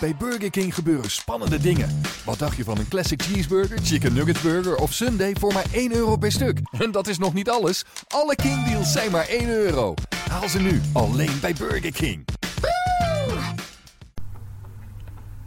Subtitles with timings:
[0.00, 2.00] Bij Burger King gebeuren spannende dingen.
[2.24, 5.94] Wat dacht je van een classic cheeseburger, chicken nugget burger of sundae voor maar 1
[5.94, 6.60] euro per stuk?
[6.78, 7.84] En dat is nog niet alles.
[8.08, 9.94] Alle King deals zijn maar 1 euro.
[10.30, 12.24] Haal ze nu alleen bij Burger King.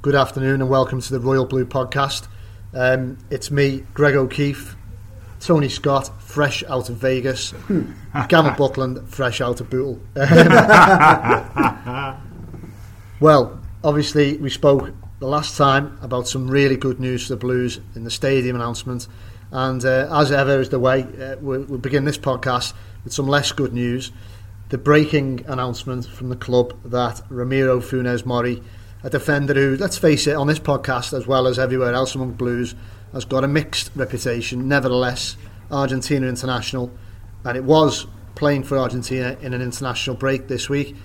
[0.02, 2.28] Good afternoon and welcome to the Royal Blue podcast.
[2.74, 4.76] Um, it's me, Greg O'Keefe,
[5.38, 7.54] Tony Scott, fresh out of Vegas,
[8.28, 10.00] Gavin Buckland, fresh out of Bootle.
[13.20, 17.80] well, obviously, we spoke the last time about some really good news for the Blues
[17.94, 19.08] in the stadium announcement.
[19.52, 22.74] And uh, as ever is the way, uh, we'll, we'll begin this podcast
[23.04, 24.12] with some less good news.
[24.70, 28.62] The breaking announcement from the club that Ramiro Funes Mori,
[29.04, 32.32] a defender who, let's face it, on this podcast as well as everywhere else among
[32.32, 32.74] Blues,
[33.14, 34.68] has got a mixed reputation.
[34.68, 35.38] Nevertheless,
[35.70, 36.92] Argentina international,
[37.44, 40.96] and it was playing for Argentina in an international break this week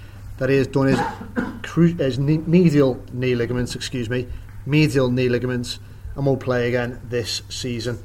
[0.41, 4.27] that he has done his, his knee, medial knee ligaments, excuse me,
[4.65, 5.79] medial knee ligaments,
[6.17, 8.03] and won't play again this season.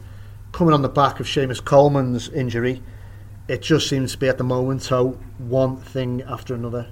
[0.51, 2.83] Coming on the back of Seamus Coleman's injury,
[3.47, 6.89] it just seems to be at the moment so one thing after another.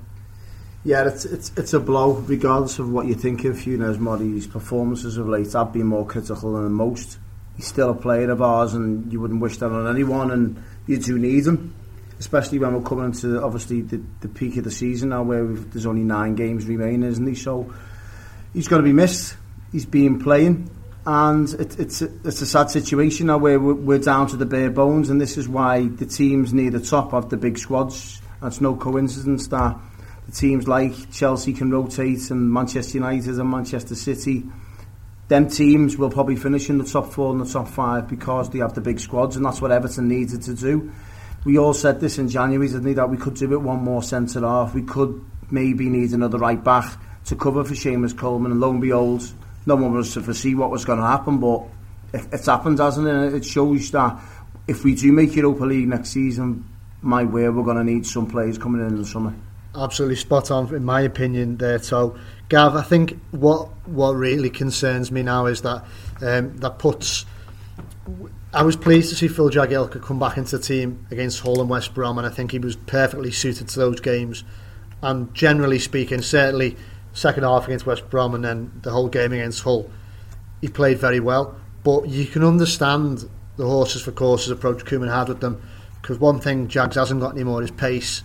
[0.85, 5.17] Yeah, it's it's it's a blow, regardless of what you think of Funes Mori's performances
[5.17, 5.55] of late.
[5.55, 7.19] I've been more critical than most.
[7.57, 10.31] He's still a player of ours, and you wouldn't wish that on anyone.
[10.31, 11.73] And you do need him,
[12.23, 15.85] especially when we're coming to obviously the, the peak of the season now, where there's
[15.85, 17.35] only nine games remaining, isn't he?
[17.35, 17.73] So
[18.53, 19.35] he's going to be missed.
[19.73, 20.69] He's been playing,
[21.05, 24.45] and it, it's a, it's a sad situation now where we're, we're down to the
[24.45, 28.21] bare bones, and this is why the teams near the top of the big squads.
[28.41, 29.77] It's no coincidence that
[30.25, 34.45] the teams like Chelsea can rotate and Manchester United and Manchester City
[35.29, 38.59] them teams will probably finish in the top four and the top five because they
[38.59, 40.91] have the big squads and that's what Everton needed to do
[41.45, 44.01] we all said this in January didn't we, that we could do it one more
[44.01, 44.73] centre half.
[44.73, 48.51] We could maybe need another right back to cover for Seamus Coleman.
[48.51, 49.23] And lo and behold
[49.65, 51.63] no one was to foresee what was going to happen but
[52.13, 53.33] it, it's happened hasn't it?
[53.33, 54.19] It shows that
[54.67, 56.69] if we do make Europa League next season
[57.01, 59.33] my way we're going to need some players coming in in the summer.
[59.75, 61.79] Absolutely spot on in my opinion there.
[61.79, 62.17] So
[62.47, 65.83] Gav I think what what really concerns me now is that
[66.21, 67.25] um, that puts
[68.53, 71.69] I was pleased to see Phil Jagielka come back into the team against Hull and
[71.69, 74.43] West Brom and I think he was perfectly suited to those games.
[75.01, 76.77] And generally speaking certainly
[77.13, 79.89] second half against West Brom and then the whole game against Hull
[80.61, 81.55] he played very well.
[81.83, 85.61] But you can understand the horses for courses approach Koeman had with them
[86.01, 88.23] because one thing Jags hasn't got anymore is pace.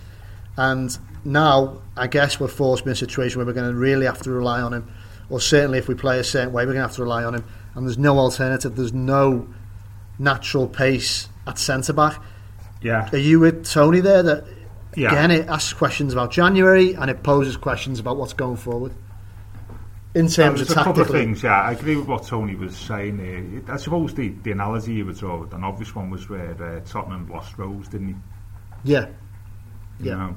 [0.57, 4.23] And now I guess we're forced in a situation where we're going to really have
[4.23, 4.93] to rely on him.
[5.31, 7.35] Or certainly if we play a certain way we're going to have to rely on
[7.35, 7.45] him.
[7.75, 8.75] And there's no alternative.
[8.77, 9.49] There's no
[10.19, 12.21] natural pace at centre back
[12.83, 13.09] Yeah.
[13.13, 14.45] are you with Tony there that
[14.97, 15.09] Yeah.
[15.13, 18.93] again it asks questions about January and it poses questions about what's going forward
[20.15, 21.61] in terms of a couple of things, yeah.
[21.61, 23.75] I agree with what Tony was saying there.
[23.75, 27.29] I suppose the, the analogy you would draw, an obvious one was where uh, Tottenham
[27.29, 28.15] lost Rose, didn't he?
[28.85, 29.07] yeah
[30.01, 30.15] You Yeah.
[30.17, 30.37] know,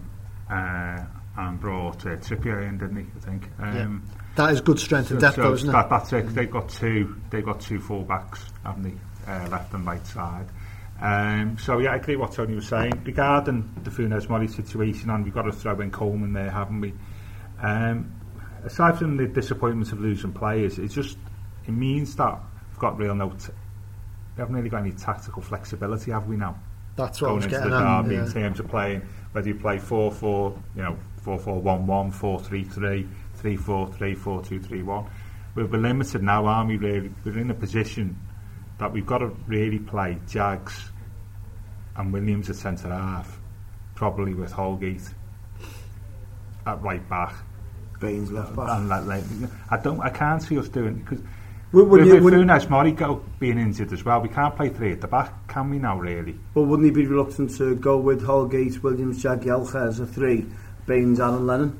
[0.55, 1.03] uh,
[1.37, 3.05] and brought uh, Trippier in, didn't he?
[3.15, 3.49] I think.
[3.59, 4.03] Um,
[4.35, 6.27] that is good strength and so- depth so though isn't it that's it.
[6.35, 7.15] They've got two.
[7.29, 8.93] They've got two fullbacks, haven't they?
[9.27, 10.47] Uh, left and right side.
[10.99, 15.09] Um, so yeah, I agree with what Tony was saying regarding the Funes Mori situation,
[15.09, 16.93] and we've got to throw in Coleman there, haven't we?
[17.61, 18.13] Um,
[18.63, 21.17] aside from the disappointment of losing players, it just
[21.67, 22.39] it means that
[22.69, 23.29] we've got real no.
[23.29, 23.53] T-
[24.37, 26.55] we haven't really got any tactical flexibility, have we now?
[26.95, 28.25] that's what I going was into the derby yeah.
[28.25, 33.07] in terms of playing whether you play 4-4 you know 4-4-1-1 4-3-3
[33.41, 35.09] 3-4-3 4-2-3-1
[35.55, 38.17] we're, we're limited now aren't we really we're in a position
[38.81, 40.89] that we've got to really play Jags
[41.95, 43.39] and Williams at centre half
[43.93, 45.07] probably with Holgate
[46.65, 47.35] at right back.
[47.99, 48.69] Baines left back.
[48.71, 49.23] And that like,
[49.69, 51.19] I don't I can't see us doing because
[51.73, 54.93] Would- would with, with Funes Mori go, being injured as well we can't play three
[54.93, 56.35] at the back can we now really?
[56.55, 60.47] But wouldn't he be reluctant to go with Holgate, Williams, Jagielka as a three,
[60.87, 61.79] Baines, Aaron Lennon?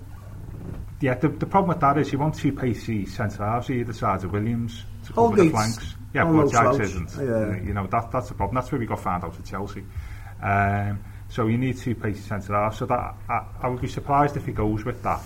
[1.00, 4.24] Yeah, the, the problem with that is you want two pacey centre halves either side
[4.24, 5.96] of Williams to cover the flanks.
[6.14, 7.12] Yeah, on but Jags isn't.
[7.16, 7.62] Yeah.
[7.62, 8.56] You know that that's the problem.
[8.56, 9.84] That's where we got found out at Chelsea.
[10.42, 11.00] Um,
[11.30, 12.78] so you need two pacey centre halves.
[12.78, 15.22] So that I, I would be surprised if he goes with that.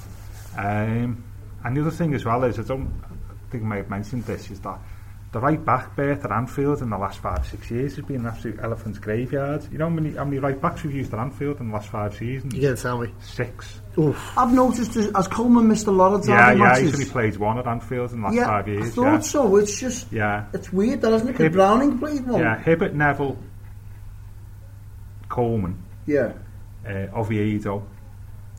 [0.58, 1.24] Um,
[1.64, 2.94] and the other thing as well is, I don't
[3.50, 4.80] think I may have mentioned this, is that
[5.36, 8.28] the right back berth at Anfield in the last five, six years has been an
[8.28, 9.68] absolute elephant's graveyard.
[9.70, 11.90] You know how many, how many right backs we've used at Anfield in the last
[11.90, 12.54] five seasons?
[12.54, 13.12] You get to tell me.
[13.22, 13.82] Six.
[14.00, 14.38] Oof.
[14.38, 16.84] I've noticed as, as Coleman missed a lot of Yeah, derby yeah, matches.
[16.84, 18.96] he's only played one at Anfield in the last yeah, five I years.
[18.96, 19.20] thought Yeah.
[19.20, 19.56] so.
[19.58, 20.46] It's just yeah.
[20.54, 21.32] it's weird, that isn't it?
[21.34, 22.40] 'Cause Hib- Browning played one.
[22.40, 23.38] Yeah, Hibbert, Neville,
[25.28, 26.32] Coleman, Yeah.
[26.88, 27.84] uh, Oviedo,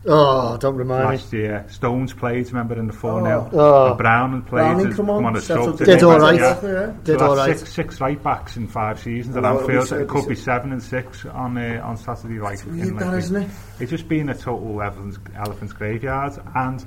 [0.08, 1.16] Oh, don't remind me.
[1.16, 1.66] last year.
[1.68, 3.50] Stones played, remember, in the 4 0.
[3.52, 3.88] Oh.
[3.88, 4.60] And Brown played.
[4.60, 6.38] Browning come on, as settled sub, Did all right.
[6.38, 6.60] Yeah.
[6.62, 6.94] Yeah.
[7.02, 7.58] Did so all right.
[7.58, 9.90] Six, six right backs in five seasons at Anfield.
[9.92, 12.38] It could be seven and six on uh, on Saturday.
[12.38, 13.50] Like It's weird, that, isn't it?
[13.80, 16.34] It's just been a total elephant's, elephant's graveyard.
[16.54, 16.84] And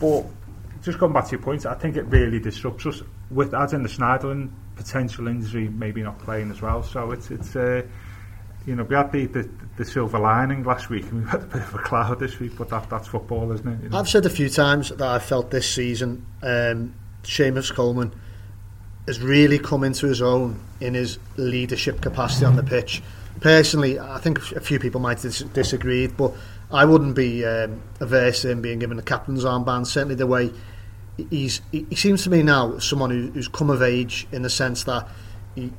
[0.00, 0.26] but
[0.82, 3.02] just going back to your point, I think it really disrupts us.
[3.30, 6.82] With as in the Schneiderlin potential injury, maybe not playing as well.
[6.82, 7.56] So it's it's.
[7.56, 7.82] Uh,
[8.66, 11.46] you know, we had the, the, the silver lining last week and we had a
[11.46, 13.82] bit of a cloud this week, but that, that's football, isn't it?
[13.82, 13.98] You know?
[13.98, 18.12] I've said a few times that I felt this season um, Seamus Coleman
[19.06, 23.02] has really come into his own in his leadership capacity on the pitch.
[23.40, 26.32] Personally, I think a few people might dis- disagree, but
[26.70, 29.86] I wouldn't be um, averse to him being given a captain's armband.
[29.86, 30.52] Certainly, the way
[31.30, 34.84] he's he, seems to me now someone who, who's come of age in the sense
[34.84, 35.08] that
[35.54, 35.72] he,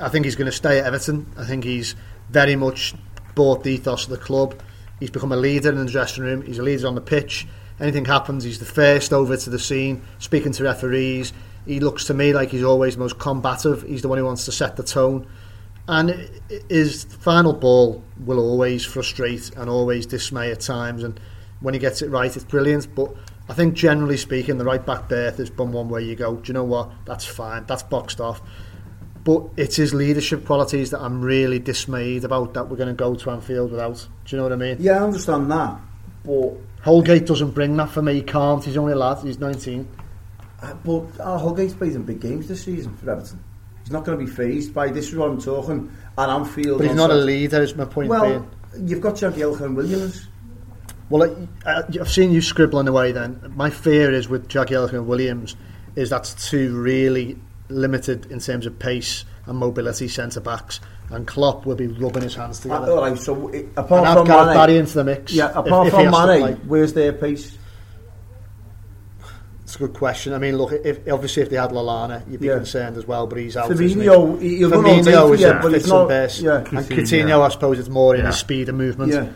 [0.00, 1.26] I think he's going to stay at Everton.
[1.36, 1.94] I think he's
[2.30, 2.94] very much
[3.34, 4.60] bought the ethos of the club.
[5.00, 6.42] He's become a leader in the dressing room.
[6.42, 7.46] He's a leader on the pitch.
[7.80, 11.32] Anything happens, he's the first over to the scene, speaking to referees.
[11.64, 13.82] He looks to me like he's always the most combative.
[13.82, 15.26] He's the one who wants to set the tone.
[15.86, 16.28] And
[16.68, 21.04] his final ball will always frustrate and always dismay at times.
[21.04, 21.20] And
[21.60, 22.94] when he gets it right, it's brilliant.
[22.94, 23.14] But
[23.48, 26.48] I think generally speaking, the right back berth is bum one where you go, do
[26.48, 26.90] you know what?
[27.04, 27.64] That's fine.
[27.66, 28.42] That's boxed off.
[29.28, 33.14] But it's his leadership qualities that I'm really dismayed about that we're going to go
[33.14, 33.96] to Anfield without.
[34.24, 34.78] Do you know what I mean?
[34.80, 35.78] Yeah, I understand that.
[36.24, 38.14] But Holgate doesn't bring that for me.
[38.14, 38.64] He can't.
[38.64, 39.18] He's only a lad.
[39.18, 39.86] He's 19.
[40.62, 43.44] Uh, but uh, Holgate's played in big games this season for Everton.
[43.82, 45.10] He's not going to be phased by this.
[45.10, 45.92] Is what I'm talking.
[46.16, 48.24] At Anfield, But he's not a leader, is my point Well,
[48.72, 48.88] being.
[48.88, 50.26] you've got Jagielka and Williams.
[51.10, 51.36] Well,
[51.66, 53.52] I, I've seen you scribbling away then.
[53.54, 55.54] My fear is with Jagielka and Williams
[55.96, 57.36] is that's two really
[57.68, 60.80] limited in terms of pace and mobility centre backs.
[61.10, 62.92] And Klopp will be rubbing his hands Uh, together.
[62.92, 65.32] all right, so it, and apart I've from got Mane, Barry into the mix.
[65.32, 66.56] yeah, apart if he from has Mane, play.
[66.66, 67.56] where's their pace?
[69.64, 70.32] It's a good question.
[70.32, 72.54] I mean, look, if, obviously if they had Lallana, you'd be Yeah.
[72.56, 73.70] concerned as well, but he's out.
[73.70, 76.00] Firmino, he- he'll run all day Firmino is you, a but fits he's not.
[76.00, 76.40] and best.
[76.40, 76.88] Yeah, And Coutinho.
[77.26, 78.26] Coutinho, I suppose, it's more in Yeah.
[78.28, 79.12] his speed of movement.
[79.12, 79.26] yeah.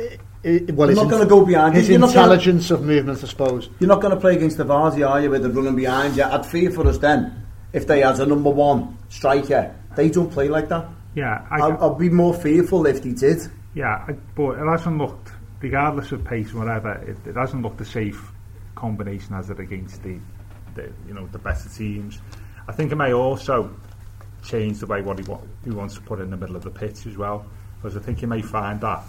[0.00, 1.74] I- I- well, You're not gonna go behind.
[1.74, 3.68] His You're not gonna- intelligence of movement, I suppose.
[3.80, 6.24] You're not going to play against the Vardy, are you, with the running behind you?
[6.24, 7.41] I'd fear for us then
[7.72, 9.74] if they had a number one striker.
[9.96, 10.88] They don't play like that.
[11.14, 13.40] yeah, I, I'll, I'll be more fearful if they did.
[13.74, 15.30] Yeah, I- but it hasn't looked,
[15.60, 18.32] regardless of pace and whatever, it, it hasn't looked a safe
[18.74, 20.18] combination as it against the,
[20.74, 22.18] the you know the better teams.
[22.68, 23.74] I think it may also
[24.44, 25.24] change the way what he,
[25.64, 27.46] he wants to put in the middle of the pitch as well,
[27.76, 29.02] because I think you may find that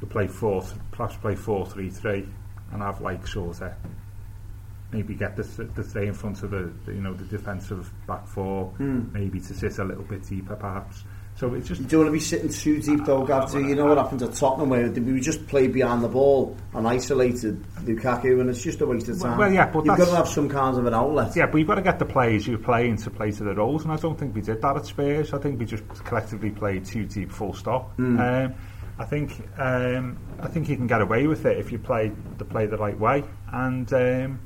[0.00, 2.26] you play four, perhaps play four three three,
[2.72, 3.72] and have like sort of
[4.92, 7.90] maybe get the, th- the three in front of the, the you know the defensive
[8.06, 11.04] back four, maybe to sit a little bit deeper perhaps.
[11.34, 13.54] So it's just You don't want to be sitting too deep, though, Gav.
[13.54, 17.64] You know what happened at Tottenham, where we just played behind the ball and isolated
[17.84, 19.38] Lukaku, and it's just a waste of time.
[19.38, 21.34] Well, yeah, but You've got to have some kind of an outlet.
[21.34, 23.82] Yeah, but you've got to get the players you're playing to play to the roles,
[23.82, 25.32] and I don't think we did that at Spurs.
[25.32, 27.98] I think we just collectively played too deep, full stop.
[27.98, 28.54] Um,
[28.98, 32.44] I think um, I think you can get away with it if you play the
[32.44, 34.38] play the right way, and um,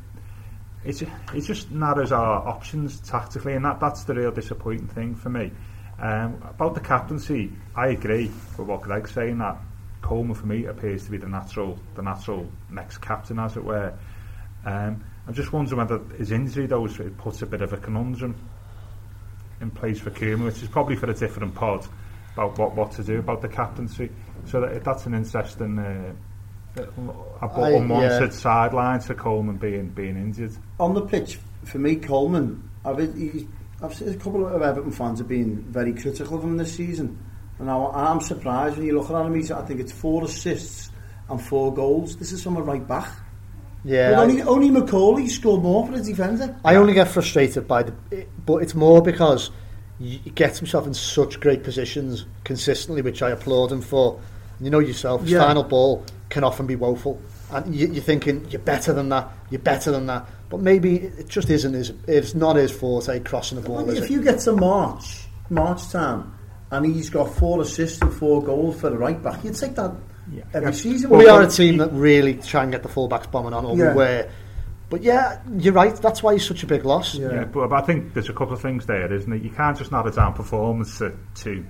[0.86, 5.14] it ju- it just narrows our options tactically, and that that's the real disappointing thing
[5.14, 5.50] for me.
[5.98, 9.58] Um, about the captaincy, I agree with what Greg's saying that
[10.02, 13.92] Coleman for me appears to be the natural the natural next captain, as it were.
[14.64, 18.36] Um, I'm just wondering whether his injury though it puts a bit of a conundrum
[19.60, 21.86] in place for Koeman, which is probably for a different pod
[22.34, 24.10] about what, what to do about the captaincy.
[24.44, 26.12] So that, that's an interesting uh,
[26.78, 26.82] uh,
[27.42, 28.36] I- unwanted yeah.
[28.36, 30.52] sideline to Coleman being being injured.
[30.80, 33.44] On the pitch, for me, Coleman, I've, he's,
[33.82, 37.18] I've seen a couple of Everton fans have been very critical of him this season.
[37.58, 40.90] And I, I'm surprised when you look at him, he's, I think it's four assists
[41.28, 42.16] and four goals.
[42.16, 43.08] This is from a right back.
[43.84, 46.54] Yeah, But I- only, only McCauley scored more for a defender.
[46.64, 47.94] I only get frustrated by the,
[48.44, 49.50] but it's more because
[49.98, 54.20] he gets himself in such great positions consistently, which I applaud him for.
[54.60, 55.40] You know yourself, his Yeah.
[55.40, 57.20] final ball can often be woeful,
[57.52, 61.28] and you, you're thinking you're better than that, you're better than that, but maybe it
[61.28, 61.92] just isn't his.
[62.08, 63.88] It's not his forte crossing the ball.
[63.90, 64.10] Is if it?
[64.10, 66.32] you get to March, March time,
[66.70, 69.92] and he's got four assists and four goals for the right back, you'd take that
[70.32, 70.42] Yeah.
[70.52, 71.10] every season.
[71.10, 73.76] Well, we are a team that really try and get the fullbacks bombing on, or
[73.76, 73.90] Yeah.
[73.90, 74.28] we were.
[74.88, 75.94] But yeah, you're right.
[75.96, 77.14] That's why he's such a big loss.
[77.16, 77.32] Yeah.
[77.32, 79.42] Yeah, but, but I think there's a couple of things there, isn't it?
[79.42, 81.64] You can't just narrow down performance to two,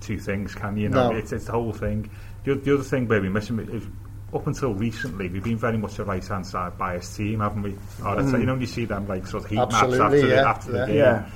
[0.00, 0.84] two things, can you?
[0.84, 1.16] you know, No.
[1.16, 2.10] it's, it's the whole thing.
[2.46, 3.84] The, the other thing where we missing is
[4.32, 7.76] up until recently, we've been very much a right hand side biased team, haven't we?
[8.04, 10.48] Or it's, you know, you see them like sort of heat maps Absolutely, after, the,
[10.48, 10.78] after yeah.
[10.78, 10.96] the game.
[10.96, 11.30] Yeah.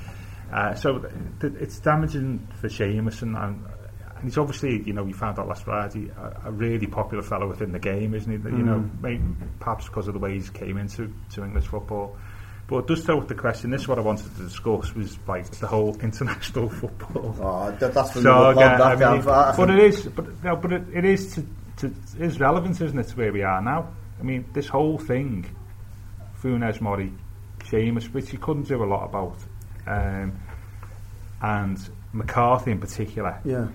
[0.56, 3.64] Uh, so th- th- it's damaging for Seamus and, and
[4.20, 7.48] and he's obviously, you know, we found out last Friday, a, a really popular fellow
[7.48, 8.36] within the game, isn't he?
[8.36, 9.22] That, You know, maybe,
[9.60, 12.18] perhaps because of the way he's came into to English football.
[12.70, 13.70] But it does throw up the question.
[13.70, 17.34] This is what I wanted to discuss was like the whole international football.
[17.40, 19.22] Oh, that, that's for So again, pod, I mean.
[19.24, 21.46] But it is, but no, but it, it is to,
[21.78, 23.88] to is relevant, isn't it, to where we are now?
[24.20, 25.52] I mean, this whole thing,
[26.40, 27.12] Funes Mori,
[27.64, 29.36] Seamus, which you couldn't do a lot about,
[29.88, 30.38] um,
[31.42, 33.66] and McCarthy in particular, Yeah.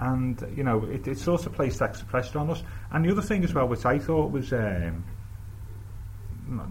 [0.00, 2.62] and you know, it, it sort of placed extra pressure on us.
[2.90, 5.02] And the other thing as well, which I thought was, um,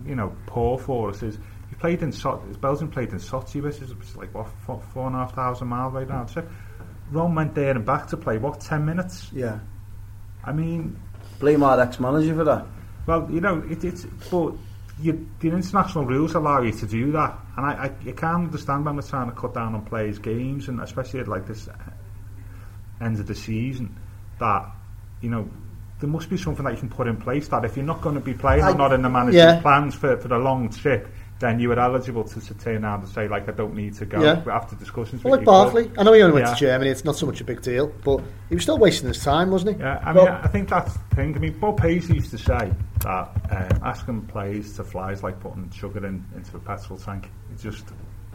[0.05, 1.37] you know, poor for us is.
[1.69, 5.15] He played in so- Belgium played in Sochi, which is like what four, four and
[5.15, 6.25] a half thousand miles right now.
[6.25, 6.45] So
[7.11, 9.29] Rom went there and back to play what ten minutes.
[9.31, 9.59] Yeah.
[10.43, 10.99] I mean,
[11.39, 12.65] Blame our ex-manager for that.
[13.07, 14.53] well, you know, it, it's but
[14.99, 18.85] you, the international rules allow you to do that, and I, I, you can't understand
[18.85, 21.69] when we're trying to cut down on players' games, and especially at like this
[22.99, 23.97] end of the season,
[24.39, 24.69] that
[25.21, 25.49] you know.
[26.01, 28.15] There must be something that you can put in place that if you're not going
[28.15, 29.61] to be playing I- or not in the manager's Yeah.
[29.61, 31.07] plans for, for the long trip,
[31.39, 34.05] then you are eligible to, to turn around and say like I don't need to
[34.05, 34.43] go Yeah.
[34.51, 35.23] after discussions.
[35.23, 36.53] Well, with like but- Barkley, I know he only went Yeah.
[36.55, 36.89] to Germany.
[36.91, 39.77] It's not so much a big deal, but he was still wasting his time, wasn't
[39.77, 39.81] he?
[39.83, 41.35] Yeah, I mean, I think that's the thing.
[41.35, 45.39] I mean, Bob Paisley used to say that um, asking players to fly is like
[45.39, 47.29] putting sugar in, into a petrol tank.
[47.51, 47.85] It just,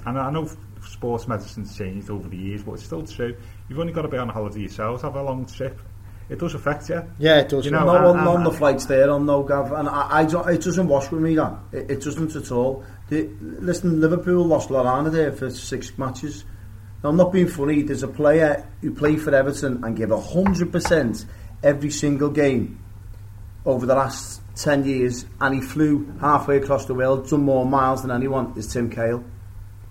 [0.05, 0.49] and I know
[0.85, 3.37] sports medicine's changed over the years, but it's still true.
[3.69, 5.81] You've only got to be on a holiday yourself, have a long trip.
[6.29, 7.03] It does affect you.
[7.19, 7.65] Yeah, it does.
[7.67, 7.79] You yeah.
[7.81, 10.25] know, no, and- on, and- on the flights there, on no Gav, and I, I
[10.25, 11.37] don't, it doesn't wash with me.
[11.37, 12.85] That it, it doesn't at all.
[13.09, 16.45] The, listen, Liverpool lost Lallana there for six matches.
[17.05, 17.83] Now, I'm not being funny.
[17.83, 21.25] There's a player who played for Everton and gave hundred percent
[21.63, 22.83] every single game
[23.65, 28.03] over the last ten years, and he flew halfway across the world, done more miles
[28.03, 28.53] than anyone.
[28.57, 29.23] Is Tim Cahill.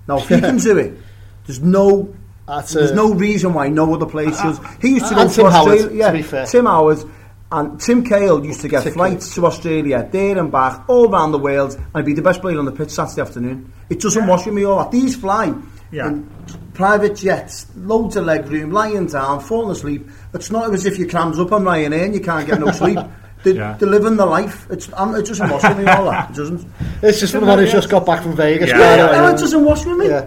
[0.08, 0.98] Now, if he can do it,
[1.46, 2.14] there's no
[2.48, 4.58] That's there's a- no reason why no other place should.
[4.82, 5.98] He used to go to Tim Howard, Australia.
[5.98, 6.46] yeah, to be fair.
[6.46, 7.04] Tim Howard
[7.52, 9.12] and Tim Cahill used to get Particularly.
[9.16, 12.60] flights to Australia, there and back, all around the world, and be the best player
[12.60, 13.72] on the pitch Saturday afternoon.
[13.90, 14.92] It doesn't wash with me all that.
[14.92, 15.54] These fly
[15.92, 16.08] Yeah.
[16.08, 16.28] in
[16.74, 20.10] private jets, loads of leg room, lying down, falling asleep.
[20.34, 23.00] It's not as if your cram's up on Ryanair and you can't get no sleep.
[23.44, 23.76] They're, Yeah.
[23.80, 24.66] they're living the life.
[24.72, 26.32] It's, um, it doesn't wash with me all that.
[26.32, 26.66] It doesn't.
[27.04, 28.70] It's just from the one who's just got back from Vegas.
[28.70, 28.78] Yeah.
[28.78, 29.18] by the Yeah, way.
[29.18, 30.08] no, it doesn't wash with me.
[30.08, 30.26] Yeah.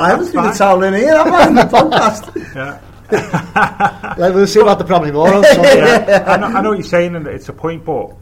[0.00, 0.54] I haven't seen the fine.
[0.56, 2.54] towel in here, have I, in the podcast?
[2.54, 4.14] Yeah.
[4.18, 5.14] Like, we'll see about the problem.
[5.44, 6.24] So, yeah.
[6.26, 8.14] I, know, I know what you're saying, and it's a point, but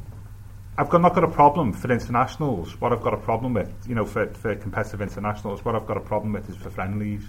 [0.78, 2.80] I've got, not got a problem for internationals.
[2.80, 5.96] What I've got a problem with, you know, for, for competitive internationals, what I've got
[5.96, 7.22] a problem with is for friendlies.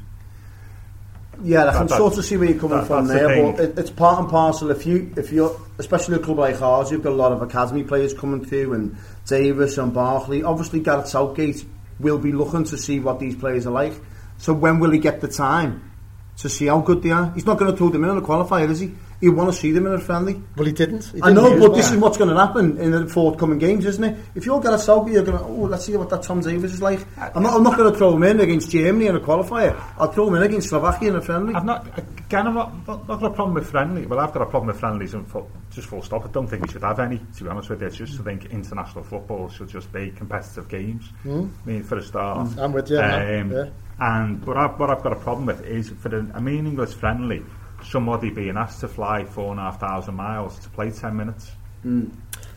[1.44, 3.60] Yeah, I can sort of see where you're coming that- from that's the there, but
[3.64, 4.72] it, it's part and parcel.
[4.72, 7.84] If you, if you're, especially a club like ours, you've got a lot of academy
[7.84, 10.42] players coming through, and Davies and Barkley.
[10.44, 11.64] Obviously, Gareth Southgate
[12.00, 13.94] will be looking to see what these players are like.
[14.38, 15.92] So when will he get the time
[16.38, 17.32] to see how good they are?
[17.34, 18.94] He's not going to throw them in on a qualifier, is he?
[19.20, 20.42] You want to see them in a friendly.
[20.56, 21.06] well, he didn't.
[21.06, 23.84] He I didn't know, but this is what's going to happen in the forthcoming games,
[23.86, 24.16] isn't it?
[24.36, 26.82] If you're Gareth Southgate, you're going to, oh, let's see what that Tom Davies is
[26.84, 27.00] like.
[27.36, 29.76] I'm not, I'm not going to throw him in against Germany in a qualifier.
[29.98, 31.56] I'll throw him in against Slovakia in a friendly.
[31.56, 34.06] I've not, again, I've not, not, not got a problem with friendly.
[34.06, 36.24] Well, I've got a problem with friendlies and full, just full stop.
[36.26, 37.88] I don't think we should have any, to be honest with you.
[37.88, 41.10] It's just I think international football should just be competitive games.
[41.26, 42.50] I mean, for a start.
[42.60, 43.70] I'm with you, Um, yeah.
[44.00, 47.44] And what I've, what I've got a problem with is for the, a meaningless friendly,
[47.90, 51.52] somebody being asked to fly four and a half thousand miles to play ten minutes.
[51.84, 52.10] Hmm.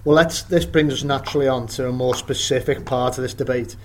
[0.04, 3.76] Well, let's, this brings us naturally on to a more specific part of this debate,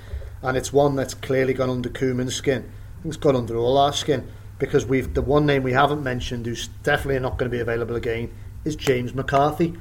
[0.42, 2.62] and it's one that's clearly gone under Koeman's skin.
[2.62, 6.02] I think it's gone under all our skin because we've the one name we haven't
[6.04, 8.32] mentioned, who's definitely not going to be available again,
[8.64, 9.74] is James McCarthy.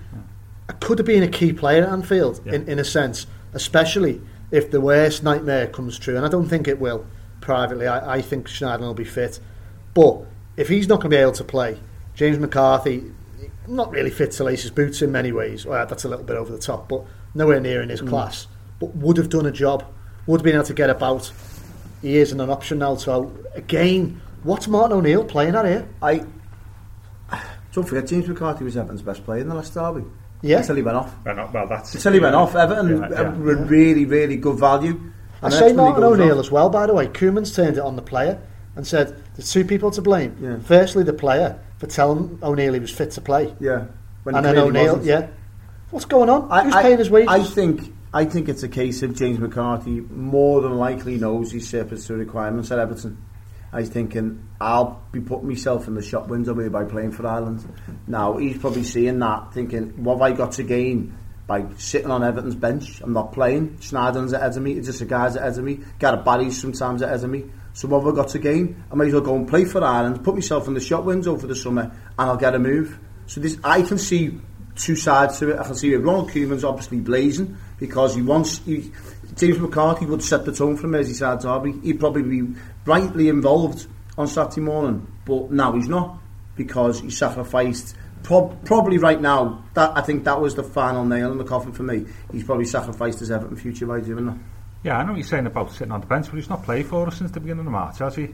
[0.68, 2.54] I could have been a key player at Anfield Yeah.
[2.54, 6.66] in, in a sense, especially if the worst nightmare comes true, and I don't think
[6.66, 7.06] it will.
[7.40, 9.38] Privately, I, I think Schneider will be fit,
[9.94, 10.24] but
[10.56, 11.78] if he's not going to be able to play,
[12.14, 13.12] James McCarthy,
[13.66, 15.66] not really fit to lace his boots in many ways.
[15.66, 18.08] Well, that's a little bit over the top, but nowhere near in his mm.
[18.08, 18.46] class.
[18.78, 19.84] But would have done a job,
[20.26, 21.32] would have been able to get about.
[22.02, 22.96] He isn't an option now.
[22.96, 25.88] So again, what's Martin O'Neill playing at here?
[26.02, 26.24] I
[27.72, 30.04] don't forget James McCarthy was Everton's best player in the last derby.
[30.42, 30.58] Yeah.
[30.58, 31.14] Until he went off.
[31.24, 33.36] Well, not- well that's Until he went off, Everton Yeah, yeah.
[33.36, 35.00] were really, really good value.
[35.42, 36.44] I say that's when he Martin goes O'Neill off.
[36.44, 36.70] as well.
[36.70, 38.40] By the way, Koeman's turned it on the player
[38.76, 40.36] and said there's two people to blame.
[40.40, 40.58] Yeah.
[40.64, 43.86] Firstly, the player for telling O'Neill he was fit to play, Yeah.
[44.22, 45.04] When and then O'Neill, wasn't.
[45.04, 45.26] yeah.
[45.90, 46.50] What's going on?
[46.50, 47.28] I, Who's I- paying his wages?
[47.30, 51.68] I think I think it's a case of James McCarthy more than likely knows he's
[51.68, 53.18] surplus to requirements at Everton.
[53.72, 57.26] I was thinking, I'll be putting myself in the shop window here by playing for
[57.26, 57.64] Ireland.
[58.06, 62.22] Now, he's probably seeing that, thinking, what have I got to gain by sitting on
[62.22, 63.00] Everton's bench?
[63.02, 63.78] I'm not playing.
[63.80, 65.80] Schneiderlin's ahead of me, Idrissa Gueye's ahead of me.
[65.98, 67.46] Gareth Barry's sometimes ahead of me.
[67.74, 68.84] So what have I got to gain?
[68.90, 71.36] I might as well go and play for Ireland, put myself in the shop window
[71.36, 72.98] for the summer, and I'll get a move.
[73.26, 74.40] So this, I can see
[74.76, 75.58] two sides to it.
[75.58, 78.58] I can see Ronald Koeman's obviously blazing because he wants...
[78.58, 78.92] He,
[79.34, 81.80] James McCarthy would set the tone for Merseyside Derby.
[81.84, 82.54] He'd probably be
[82.86, 86.18] rightly involved on Saturday morning, but now he's not
[86.54, 87.96] because he sacrificed.
[88.22, 91.72] Prob- probably right now, that I think that was the final nail in the coffin
[91.72, 92.06] for me.
[92.30, 94.38] He's probably sacrificed his Everton future by doing that.
[94.84, 96.86] Yeah, I know what you're saying about sitting on the bench, but he's not played
[96.86, 98.28] for us since the beginning of March, has he?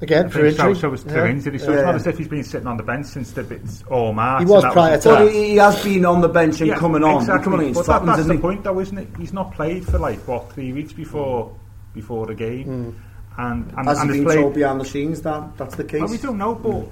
[0.00, 0.74] Again, for injury.
[0.74, 1.12] So, so it's Yeah.
[1.12, 1.58] through injury.
[1.60, 1.76] So Yeah.
[1.76, 4.40] it's not as if he's been sitting on the bench since the it's all March.
[4.40, 5.18] He was and that prior to that.
[5.20, 7.20] But he, he has been on the bench and Yeah, coming on.
[7.20, 7.44] Exactly.
[7.44, 8.40] Coming on but that, Scotland, that's isn't the he?
[8.40, 9.08] point, though, isn't it?
[9.16, 11.52] He's not played for like what three weeks before
[11.94, 13.40] before the game, hmm.
[13.40, 14.40] and and, Has and he has been played.
[14.40, 16.00] told behind the scenes that that's the case?
[16.00, 16.84] Well, we don't know, but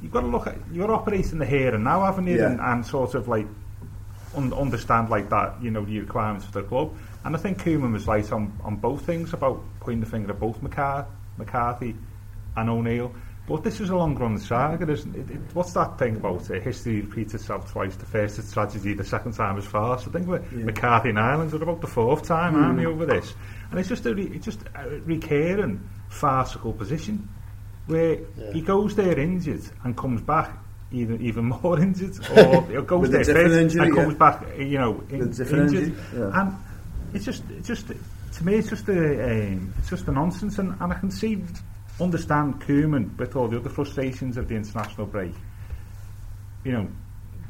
[0.00, 2.38] you've got to look at you're operating the here and now, haven't you?
[2.38, 2.46] Yeah.
[2.46, 3.46] And, and sort of like
[4.38, 6.92] un- understand like that, you know, the requirements for the club.
[7.24, 10.38] And I think Koeman was right on, on both things about pointing the finger at
[10.38, 11.96] both McCarthy, McCarthy
[12.56, 13.14] and O'Neill.
[13.46, 15.30] But this is a long run saga, isn't it?
[15.30, 15.40] It.
[15.52, 16.62] What's that thing about it?
[16.62, 17.94] History repeats itself twice.
[17.96, 20.06] The first is tragedy, the second time is farce.
[20.06, 20.64] I think yeah.
[20.64, 22.62] McCarthy and Ireland are about the fourth time, mm.
[22.62, 23.34] aren't we, over this?
[23.70, 27.28] And it's just a, re, it's just a recurring farcical position
[27.86, 28.52] where yeah.
[28.52, 30.58] he goes there injured and comes back
[30.90, 34.18] even even more injured or goes there first injury, and comes yeah.
[34.18, 35.52] back, you know, in, injured.
[35.52, 36.40] Injury, yeah.
[36.40, 36.56] And
[37.14, 40.74] it's just, it's just to me, it's just a, um, it's just a nonsense, and,
[40.80, 41.42] and I can see,
[42.00, 45.32] understand Koeman with all the other frustrations of the international break.
[46.64, 46.88] You know,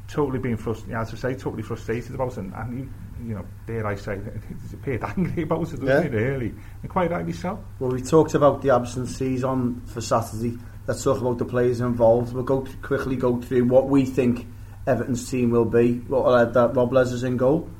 [0.08, 2.92] totally being frustrated, as I say, totally frustrated about it, and, and
[3.24, 4.20] you, know, dare I say,
[4.62, 6.02] he's appeared angry about it, doesn't Yeah.
[6.02, 6.08] he?
[6.08, 7.58] Really, and quite rightly so.
[7.78, 10.58] Well, we talked about the absences on for Saturday.
[10.86, 12.34] Let's talk about the players involved.
[12.34, 14.46] We'll go quickly go through what we think
[14.86, 16.02] Everton's team will be.
[16.08, 17.70] Well, uh, that Robles is in goal.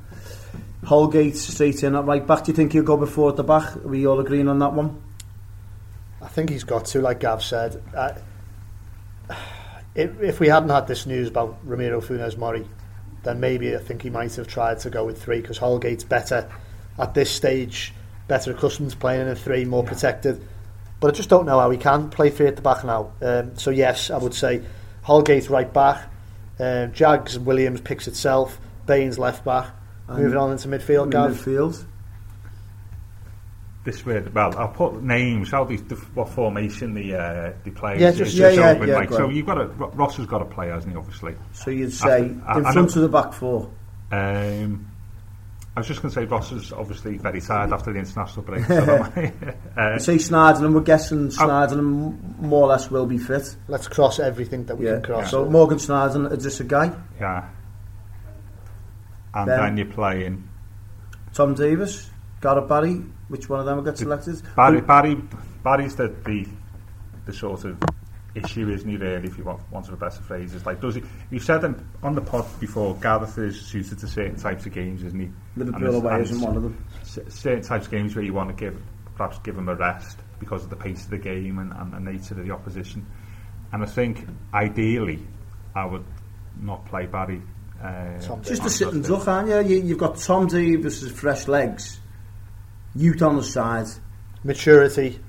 [0.85, 2.43] Holgate straight in at right back.
[2.43, 3.75] Do you think he'll go before at the back?
[3.75, 5.01] Are we all agreeing on that one?
[6.21, 7.81] I think he's got to, like Gav said.
[7.95, 8.13] Uh,
[9.95, 12.67] if, if we hadn't had this news about Ramiro Funes Mori,
[13.23, 16.49] then maybe I think he might have tried to go with three because Holgate's better
[16.99, 17.93] at this stage,
[18.27, 20.45] better accustomed to playing in a three, more protected.
[20.99, 23.11] But I just don't know how he can play three at the back now.
[23.21, 24.63] Um, so yes, I would say
[25.01, 26.09] Holgate right back,
[26.59, 29.71] um, Jags and Williams picks itself, Baines left back,
[30.07, 31.05] And moving on into midfield.
[31.05, 31.31] In Gav.
[31.31, 31.83] midfield.
[33.83, 35.51] This way, well, I'll put names.
[35.51, 38.01] How the, the what formation the uh, the players.
[38.01, 40.45] Yeah, just- yeah, yeah, open, yeah, like, so you've got a Ross has got a
[40.45, 40.97] play, hasn't he?
[40.97, 41.35] Obviously.
[41.53, 43.69] So you'd say I- in I front know- of the back four.
[44.11, 44.87] Um,
[45.77, 48.65] I was just going to say Ross is obviously very tired after the international break.
[48.65, 49.33] So that might-
[49.77, 50.73] uh, I'd say Schneiderlin.
[50.73, 53.55] We're guessing Schneiderlin more or less will be fit.
[53.67, 54.93] Let's cross everything that we Yeah.
[54.93, 55.29] can cross.
[55.29, 56.99] So Morgan Schneiderlin is Idrissa Gueye.
[57.19, 57.49] yeah.
[59.35, 60.47] And Then- then, you're playing
[61.33, 62.09] Tom Davies,
[62.41, 63.03] Gareth Barry.
[63.27, 64.41] Which one of them will get selected?
[64.55, 64.81] Barry.
[64.81, 65.21] Barry
[65.63, 66.47] Barry's the, the
[67.25, 67.77] the sort of
[68.35, 68.97] issue, isn't he?
[68.97, 71.03] Really, if you want, want of a better phrase, is like does he?
[71.31, 72.95] You said him on the pod before.
[73.01, 75.29] Gareth is suited to certain types of games, isn't he?
[75.57, 76.85] Liverpool And away and isn't one of them.
[77.03, 78.79] certain types of games where you want to give
[79.15, 81.99] perhaps give them a rest because of the pace of the game and, and the
[82.11, 83.05] nature of the opposition.
[83.71, 85.25] And I think ideally,
[85.73, 86.03] I would
[86.61, 87.41] not play Barry.
[87.81, 89.09] Tom Just on a sitting Thursday.
[89.17, 89.75] duck, aren't you?
[89.77, 89.83] you?
[89.83, 91.99] You've got Tom Davies' fresh legs,
[92.95, 93.87] youth on the side,
[94.43, 95.19] Maturity,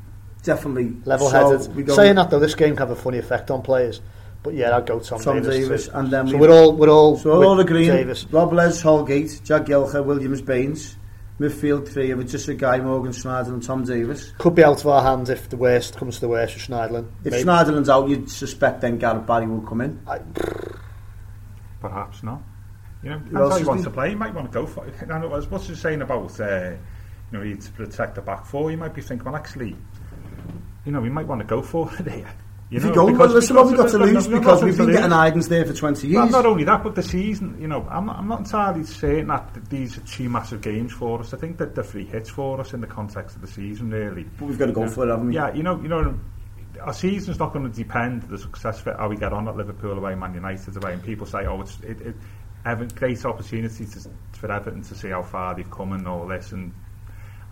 [0.42, 1.62] definitely level-headed.
[1.88, 4.00] So Saying that though, this game can have a funny effect on players.
[4.42, 5.66] But yeah, I'd go Tom, Tom Davies.
[5.68, 5.92] Davies, too.
[5.94, 7.90] and then so we- we're all we're all So we're all agreeing.
[7.90, 8.26] Davies.
[8.30, 10.96] Rob Les, Holgate, Jagielka, Williams, Baines.
[11.40, 14.32] Midfield three with Idrissa Gueye, Morgan Schneider and Tom Davies.
[14.38, 17.08] Could be out of our hands if the worst comes to the worst with Schneiderlin.
[17.24, 17.44] If Maybe.
[17.44, 20.00] Schneiderlin's out, you'd suspect then Gareth Barry will come in.
[20.06, 20.20] I,
[21.88, 22.42] Perhaps not.
[23.02, 24.10] You know, depends how you want to play.
[24.10, 24.94] You might want to go for it.
[25.10, 26.70] I know, what's you're saying about, uh,
[27.30, 29.76] you know, you to protect the back four, you might be thinking, well, actually,
[30.84, 32.34] you know, we might want to go for it there.
[32.68, 34.90] You If know, you go, well, listen, what we've got to lose because we've been
[34.90, 35.10] getting.
[35.10, 36.32] Idens there for 20 Well, years.
[36.32, 39.54] not only that, but the season, you know, I'm not, I'm not entirely saying that
[39.54, 41.32] th- these are two massive games for us.
[41.32, 44.24] I think that they're free hits for us in the context of the season, really.
[44.24, 44.88] But we've got to go Yeah.
[44.88, 45.34] for it, haven't we?
[45.36, 46.18] Yeah, you know, you know,
[46.82, 49.56] our season's not going to depend the success of it, how we get on at
[49.56, 52.16] Liverpool away, Man United away, and people say, oh, it's it, it
[52.64, 56.52] Evan, great opportunity to, for Everton to see how far they've come and all this,
[56.52, 56.74] and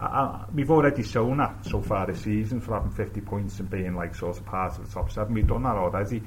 [0.01, 3.71] I, I, we've already shown that so far this season for having 50 points and
[3.71, 5.35] being like sort of part of the top seven.
[5.35, 6.23] We've done that already.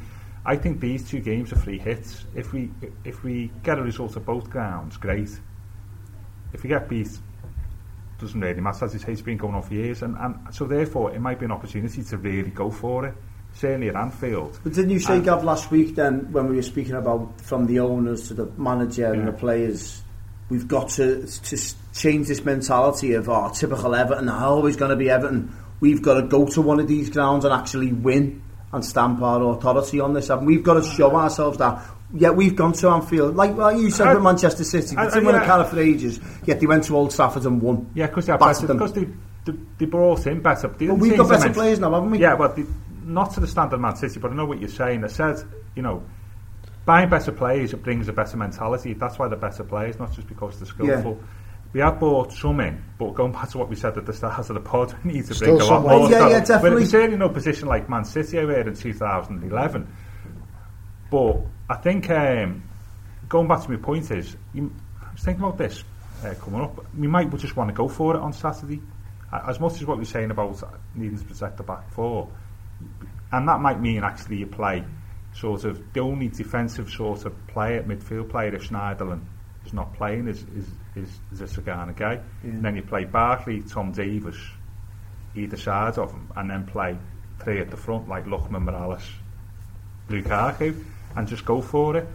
[0.46, 2.24] I think these two games are free hits.
[2.34, 2.72] If we
[3.04, 5.30] if we get a result at both grounds, great.
[6.54, 7.10] If we get beat
[8.20, 8.86] doesn't really matter.
[8.86, 11.40] As you say, it's been going on for years, and, and so therefore it might
[11.40, 13.14] be an opportunity to really go for it.
[13.54, 14.60] Certainly at Anfield.
[14.64, 17.66] But didn't you say, And- Gav, last week then, when we were speaking about from
[17.66, 20.04] the owners to the manager and the players,
[20.50, 21.58] we've got to to
[21.94, 25.56] change this mentality of our typical Everton, are always going to be Everton.
[25.80, 28.42] We've got to go to one of these grounds and actually win
[28.74, 30.30] and stamp our authority on this.
[30.30, 31.84] And we've got to show ourselves that.
[32.14, 34.96] Yeah, we've gone to Anfield, like, like you said I- with Manchester City.
[34.96, 35.64] They I- didn't win a yeah.
[35.64, 37.90] for ages, yet they went to Old Trafford and won.
[37.96, 38.66] Yeah, because they're better.
[38.66, 38.78] them.
[38.78, 39.06] Because they,
[39.46, 40.70] they, they brought in better.
[40.70, 42.20] They Well, we've got better players now, haven't we?
[42.20, 42.66] Yeah, but the,
[43.04, 44.20] not to the standard of Man City.
[44.22, 45.04] But I know what you're saying.
[45.04, 45.44] It says,
[45.76, 46.02] you know,
[46.86, 48.94] buying better players it brings a better mentality.
[48.94, 51.20] That's why they're better players, not just because they're skillful.
[51.74, 54.40] We have bought some in, but going back to what we said at the start
[54.40, 56.04] of the pod, we need to Still bring a some lot more.
[56.06, 56.12] way.
[56.12, 56.30] Yeah, stuff.
[56.32, 56.82] yeah, But definitely.
[56.84, 59.88] it's certainly no position like Man City over in 2011.
[61.10, 61.38] But
[61.70, 62.64] I think um,
[63.30, 65.84] going back to my point is, you, I was thinking about this
[66.24, 66.86] uh, coming up.
[66.98, 68.82] We might just want to go for it on Saturday,
[69.32, 70.62] as much as what we're saying about
[70.96, 72.30] needing to protect the back four,
[73.32, 74.84] and that might mean actually you play
[75.34, 79.22] sort of the only defensive sort of player, midfield player if Schneiderlin
[79.66, 82.22] is not playing is is is, is Idrissa Gana Gueye.
[82.44, 84.40] And then you play Barkley, Tom Davies,
[85.36, 86.98] either side of him, and then play
[87.40, 89.04] three at the front like Lookman, Mirallas,
[90.10, 90.84] Lukaku,
[91.16, 92.08] and just go for it.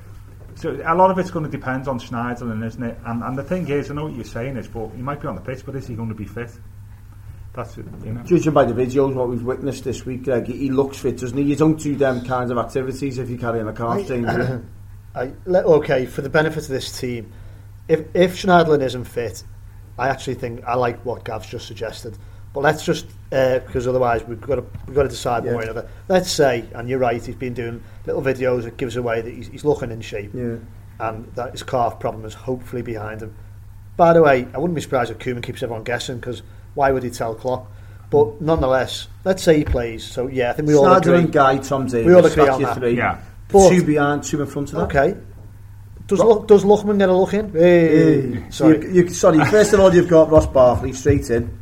[0.55, 2.99] So a lot of it's going to depend on Schneiderlin, isn't it?
[3.07, 5.29] And, and the thing is, I know what you're saying is, but he might be
[5.29, 6.51] on the pitch, but is he going to be fit?
[7.55, 8.23] That's it, you know.
[8.23, 11.45] Judging by the videos, what we've witnessed this week, Greg, he looks fit, doesn't he?
[11.45, 14.65] You don't do them kinds of activities if you're carrying a calf danger.
[15.15, 17.33] I, okay, for the benefit of this team,
[17.89, 19.45] if, if Schneiderlin isn't fit,
[19.99, 22.17] I actually think I like what Gav's just suggested.
[22.55, 25.61] But let's just uh, because otherwise we've got to we've got to decide one way
[25.61, 25.89] or another.
[26.09, 29.49] Let's say, and you're right, he's been doing little videos that gives away that he's,
[29.49, 30.57] he's looking in shape, Yeah.
[31.01, 33.35] and that his calf problem is hopefully behind him.
[33.97, 36.43] By the way, I wouldn't be surprised if Koeman keeps everyone guessing because
[36.75, 37.71] why would he tell Klopp?
[38.11, 40.05] But nonetheless, let's say he plays.
[40.05, 41.25] So yeah, I think we all Snyder agree.
[41.25, 42.79] and Guy, Tom Davies, We all agree that's on your that.
[42.79, 42.97] three.
[42.99, 43.19] Yeah.
[43.49, 44.97] But- two behind, two in front of that.
[44.97, 45.19] Okay.
[46.07, 47.53] Does Lu- does Lookman get a look in?
[47.53, 48.83] Hey, sorry.
[48.87, 51.59] You, you, sorry, first of all, you've got Ross Barkley straight in.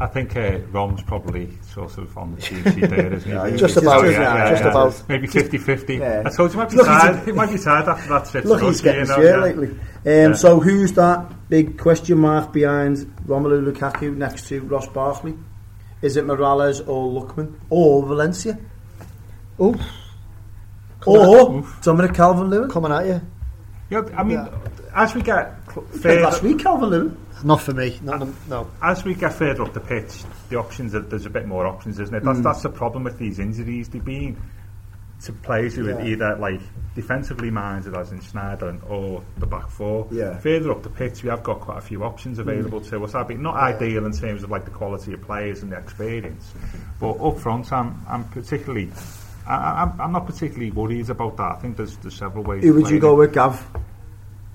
[0.00, 3.30] I, I think uh, Rom's probably sort of on the team sheet there, isn't he?
[3.36, 4.70] Yeah, Just Just- about, just- just yeah.
[4.70, 5.02] about.
[5.08, 5.98] Maybe 50-50.
[5.98, 6.22] Yeah.
[6.26, 7.24] I told you, he might be Look, he's tired.
[7.26, 8.42] He might be tired after that trip.
[8.44, 9.36] to Look, he's getting you know, yeah.
[9.36, 9.78] lately.
[10.24, 15.34] Um, So who's that big question mark behind Romelu Lukaku next to Ross Barkley?
[16.02, 18.58] Is it Mirallas or Lookman or Valencia
[19.58, 19.74] Oh,
[21.06, 22.70] or Dominic Calvert-Lewin?
[22.70, 23.20] coming at you.
[23.90, 24.48] Yeah, I mean,
[24.94, 27.16] as we get cl- Played last further, week, Calvert-Lewin.
[27.44, 27.98] Not for me.
[28.02, 28.70] Not, no.
[28.82, 31.98] as we get further up the pitch, the options are, there's a bit more options,
[31.98, 32.24] isn't it?
[32.24, 32.44] That's Mm.
[32.44, 33.88] that's the problem with these injuries.
[33.88, 34.36] They've been
[35.22, 36.60] to players who are either like
[36.94, 40.08] defensively minded, as in Schneider, or the back four.
[40.10, 40.38] Yeah.
[40.38, 43.14] Further up the pitch, we have got quite a few options available to us.
[43.14, 46.50] I think not ideal in terms of like the quality of players and the experience,
[46.98, 48.90] but up front, I'm I'm particularly.
[49.46, 51.52] I, I'm, I'm not particularly worried about that.
[51.52, 52.62] I think there's, there's several ways.
[52.62, 53.26] Who would you go it.
[53.26, 53.66] with, Gav?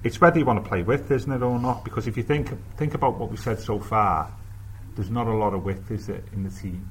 [0.05, 1.83] It's whether you want to play with, isn't it, or not?
[1.83, 4.31] Because if you think think about what we said so far,
[4.95, 6.87] there's not a lot of width, is it, in the team?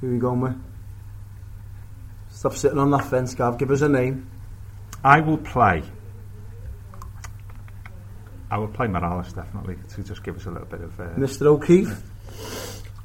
[0.00, 0.60] Who are you going with?
[2.30, 3.58] Stop sitting on that fence, Gav.
[3.58, 4.28] Give us a name.
[5.04, 5.84] I will play.
[8.50, 10.98] I will play Mirallas definitely to just give us a little bit of.
[10.98, 11.46] Uh, Mr.
[11.46, 12.02] O'Keefe.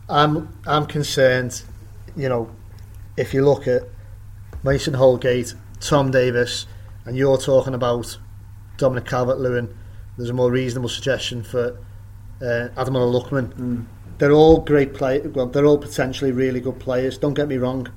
[0.10, 1.62] I'm I'm concerned.
[2.16, 2.50] You know,
[3.18, 3.84] if you look at
[4.64, 6.66] Mason Holgate, Tom Davies,
[7.06, 8.18] and you're talking about
[8.84, 9.74] Dominic Calvert-Lewin,
[10.18, 11.78] there's a more reasonable suggestion for
[12.42, 13.86] uh, Adam Lookman.
[14.18, 15.34] They're all great players.
[15.34, 17.18] Well, they're all potentially really good players.
[17.18, 17.88] Don't get me wrong.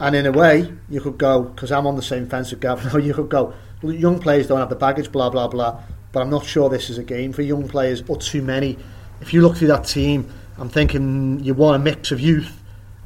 [0.00, 2.86] And in a way, you could go because I'm on the same fence with Gav.
[2.86, 3.52] now, you could go.
[3.82, 5.82] Young players don't have the baggage, blah blah blah.
[6.10, 8.78] But I'm not sure this is a game for young players or too many.
[9.20, 12.62] If you look through that team, I'm thinking you want a mix of youth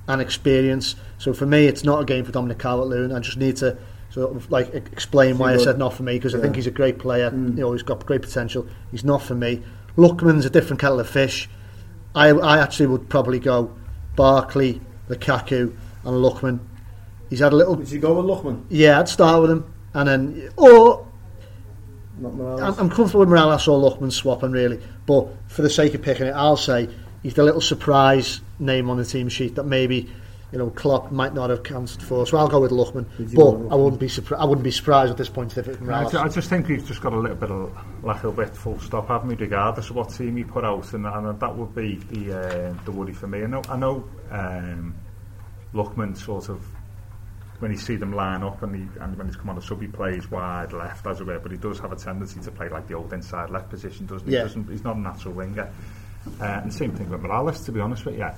[0.07, 0.95] and experience.
[1.19, 3.11] So for me, it's not a game for Dominic Calvert-Lewin.
[3.11, 3.77] I just need to
[4.17, 6.71] sort of like explain why I said not for me because I think he's a
[6.71, 7.31] great player.
[7.31, 7.51] Mm.
[7.51, 8.67] You know, he's got great potential.
[8.91, 9.63] He's not for me.
[9.99, 11.51] Lookman's a different kettle of fish.
[12.15, 13.77] I I actually would probably go
[14.17, 16.61] Barkley, Lukaku, and Lookman.
[17.29, 17.75] He's had a little.
[17.75, 18.65] Would you go with Lookman?
[18.71, 21.07] Yeah, I'd start with him, and then or
[22.19, 26.01] Not I'm, I'm comfortable with Mirallas or Lookman swapping really, but for the sake of
[26.01, 26.89] picking it, I'll say
[27.23, 30.09] he's the little surprise name on the team sheet that maybe
[30.57, 32.27] you know Klopp might not have counted for.
[32.27, 34.43] So I'll go with Lookman, but go I wouldn't be surprised.
[34.43, 36.87] I wouldn't be surprised at this point if it was I, I just think we've
[36.87, 39.35] just got a little bit of lack of width, full stop, haven't we?
[39.35, 42.91] Regardless of what team he put out, and, and that would be the uh, the
[42.91, 43.43] worry for me.
[43.43, 44.95] I know, I know, um,
[45.75, 46.65] Lookman sort of
[47.59, 49.81] when you see them line up and, he, and when he's come on a sub,
[49.81, 52.69] he plays wide left, as it were, but he does have a tendency to play
[52.69, 54.35] like the old inside left position, doesn't he?
[54.35, 54.43] Yeah.
[54.43, 55.71] Doesn't, he's not a natural winger.
[56.39, 58.29] Uh, and same thing with Mirallas, to be honest with you.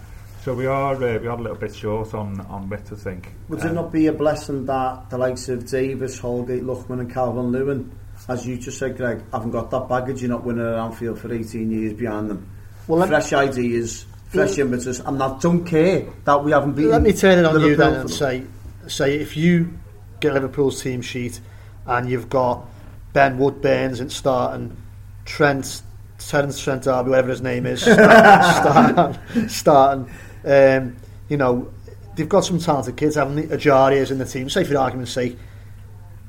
[0.44, 3.32] So we are uh, we are a little bit short on on width, I think.
[3.48, 7.12] Would Um, it not be a blessing that the likes of Davies, Holgate, Lookman and
[7.12, 7.90] Calvert Lewin,
[8.28, 11.32] as you just said, Greg, haven't got that baggage, you're not winning at Anfield for
[11.32, 12.48] 18 years behind them.
[12.86, 17.02] Well, let- fresh ideas, fresh impetus, and I don't care that we haven't beaten Let
[17.02, 18.44] me turn it on you then and say,
[18.86, 19.72] say if you
[20.20, 21.40] get Liverpool's team sheet
[21.86, 22.66] and you've got
[23.12, 24.76] Ben Woodburns and starting
[25.24, 25.82] Trent,
[26.18, 30.10] Terence Trent Darby, whatever his name is, starting, starting
[30.48, 30.96] um,
[31.28, 31.70] you know,
[32.16, 33.54] they've got some talented kids, haven't they?
[33.54, 34.48] Ejaria's in the team.
[34.50, 35.36] Say for argument's sake,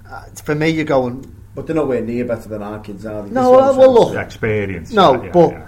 [0.10, 1.36] uh, for me, you're going.
[1.56, 3.30] But they're nowhere near better than our kids, are they?
[3.32, 4.92] No, This well, is well, look, the experience.
[4.94, 5.68] No, yeah, yeah, but- yeah.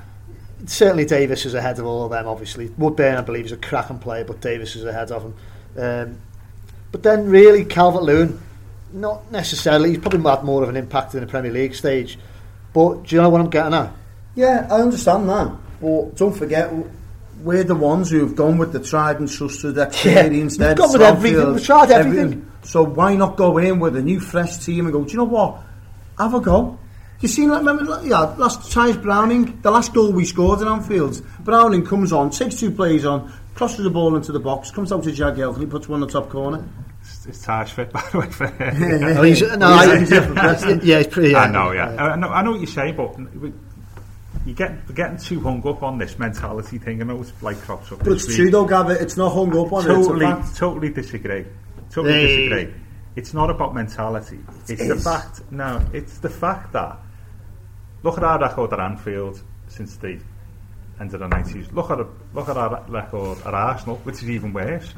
[0.66, 2.28] certainly Davies is ahead of all of them.
[2.28, 5.34] Obviously, Woodburn, I believe, is a cracking player, but Davies is ahead of him.
[5.78, 6.18] Um,
[6.92, 8.40] but then, really, Calvert Lewin,
[8.94, 9.90] not necessarily.
[9.92, 12.20] He's probably had more of an impact in the Premier League stage.
[12.74, 13.92] But do you know what I'm getting at?
[14.36, 15.52] Yeah, I understand that.
[15.82, 16.72] But don't forget,
[17.44, 20.54] we're the ones who've gone with the tried and trusted experience.
[20.54, 22.52] we've then, gone with everything, we've tried everything.
[22.64, 25.24] So why not go in with a new fresh team and go, do you know
[25.24, 25.62] what?
[26.18, 26.78] Have a go.
[27.20, 30.68] You seen like remember like, yeah, last Ty's Browning, the last goal we scored in
[30.68, 31.22] Anfield.
[31.42, 35.04] Browning comes on, takes two plays on, crosses the ball into the box, comes out
[35.04, 36.68] to Jagielka and he puts one in the top corner.
[37.02, 38.30] It's, it's Taj fit, by the way.
[38.30, 38.46] For,
[39.20, 40.82] Oh, he's, no, I, He's a different person.
[40.84, 41.36] yeah, he's pretty.
[41.36, 41.90] I know, yeah.
[41.90, 43.54] I, know, I know what you're saying, but we,
[44.46, 48.00] you get getting too hung up on this mentality thing, and always like crops up.
[48.00, 48.38] But it's week.
[48.38, 48.98] true though, Gavin.
[49.00, 50.30] It's not hung up on totally, it.
[50.30, 51.46] Totally, totally disagree.
[51.90, 52.50] Totally hey.
[52.50, 52.74] disagree.
[53.16, 54.40] It's not about mentality.
[54.68, 54.88] It it's is.
[55.04, 55.42] the fact.
[55.52, 56.98] No, it's the fact that
[58.04, 60.20] look at our record at Anfield since the
[61.00, 61.72] end of the nineties.
[61.72, 64.94] Look at a, look at our record at Arsenal, which is even worse.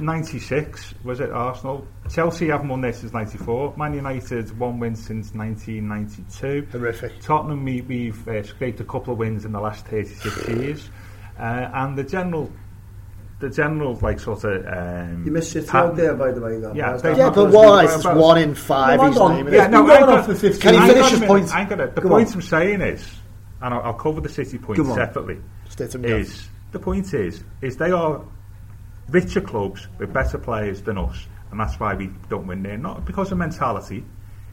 [0.00, 1.86] Ninety six was it Arsenal?
[2.10, 3.74] Chelsea haven't won this since ninety four.
[3.76, 6.66] Man United one win since nineteen ninety two.
[6.72, 7.20] Horrific.
[7.20, 10.90] Tottenham, we, we've uh, scraped a couple of wins in the last 36 years.
[11.38, 11.42] Uh,
[11.74, 12.50] and the general,
[13.40, 14.64] the general, like, sort of...
[14.66, 16.58] Um, You missed City pattern- out there, by the way.
[16.60, 16.74] Gav.
[16.74, 17.18] Yeah, How's they- that?
[17.18, 17.84] Yeah, but why?
[17.84, 18.98] well, It's one in five.
[18.98, 19.36] well, He's on.
[19.36, 19.62] naming Yeah, it.
[19.64, 21.26] Yeah, no, You've been I going got, on for 15 Can he finish his a
[21.26, 21.54] point?
[21.54, 21.94] I got it.
[21.94, 22.34] The Go point on.
[22.34, 23.18] I'm saying is,
[23.60, 25.38] and I'll, I'll cover the City point separately,
[25.68, 26.12] State him down.
[26.20, 28.22] is the point is, is they are
[29.08, 32.78] richer clubs with better players than us, and that's why we don't win there.
[32.78, 34.04] Not because of mentality,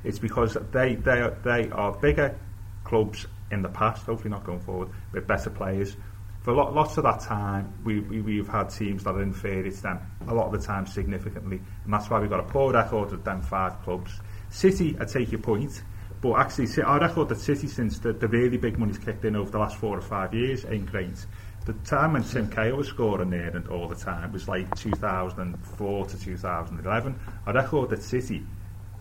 [0.04, 2.38] it's because they they are, they are bigger
[2.84, 4.06] clubs in the past.
[4.06, 5.96] Hopefully, not going forward with better players.
[6.42, 9.82] For lot, lots of that time, we, we we've had teams that are inferior to
[9.82, 13.12] them a lot of the time significantly, and that's why we've got a poor record
[13.12, 14.20] with them five clubs.
[14.50, 15.84] City, I take your point.
[16.24, 19.52] But actually, our record at City since the, the really big money's kicked in over
[19.52, 21.26] the last four or five years ain't great.
[21.66, 26.06] The time when Tim Cahill was scoring there and all the time was like 2004
[26.06, 27.20] to 2011.
[27.46, 28.46] Our record at City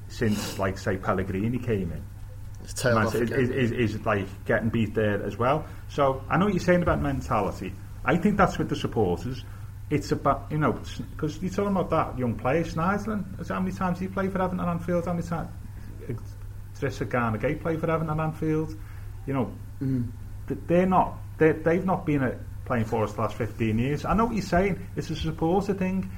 [0.08, 2.04] since, like, say, Pellegrini came in
[2.62, 5.66] It's man, is, is, is, is like getting beat there as well.
[5.88, 7.72] So I know what you're saying about mentality.
[8.04, 9.44] I think that's with the supporters.
[9.90, 10.72] It's about you know
[11.10, 13.46] because you're talking about that young player Schneiderlin.
[13.48, 15.04] How many times he played for Everton and Anfield?
[15.04, 15.50] How many times?
[16.78, 18.74] Idrissa Gana Gueye played for Everton and Anfield.
[19.26, 19.52] You know,
[20.48, 21.18] th- they're not.
[21.38, 24.04] They they've not been uh, playing for us the last 15 years.
[24.04, 24.86] I know what you're saying.
[24.96, 26.10] It's a supporter thing.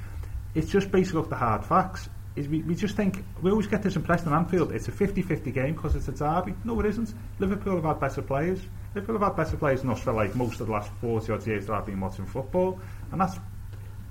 [0.53, 2.09] It's just basically the hard facts.
[2.35, 4.73] Is we, we just think we always get this impression on Anfield.
[4.73, 6.53] It's a 50-50 game because it's a derby.
[6.65, 7.13] No, it isn't.
[7.39, 8.59] Liverpool have had better players.
[8.93, 11.47] Liverpool have had better players than us for like most of the last 40 odd
[11.47, 12.79] years that I've been watching football,
[13.11, 13.37] and that's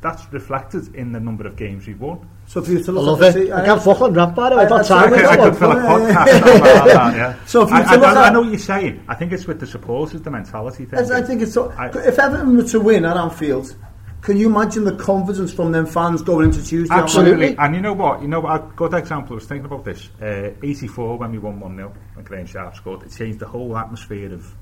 [0.05, 2.29] that's reflected in the number of games we've won.
[2.47, 3.47] So if you were to I love at it.
[3.49, 4.61] the I can't fucking rant by the way.
[4.61, 5.83] I- I've got I- time I- with I- I could fill a yeah,
[6.14, 6.57] podcast yeah.
[6.57, 7.37] about that, yeah.
[7.47, 9.03] So if you I, were to I, I know what you're saying.
[9.09, 10.99] I think it's with the supporters, the mentality thing.
[10.99, 13.75] I I think it's so, I- if Everton were to win at Anfield,
[14.21, 16.95] can you imagine the confidence from them fans going into Tuesday?
[16.95, 17.57] Absolutely.
[17.59, 18.21] And you know what?
[18.21, 18.61] You know what?
[18.61, 19.33] A good example.
[19.33, 20.11] I was thinking about this.
[20.21, 23.03] Uh, 84 when we won 1 0 and Graeme Sharp scored.
[23.05, 24.55] It changed the whole atmosphere of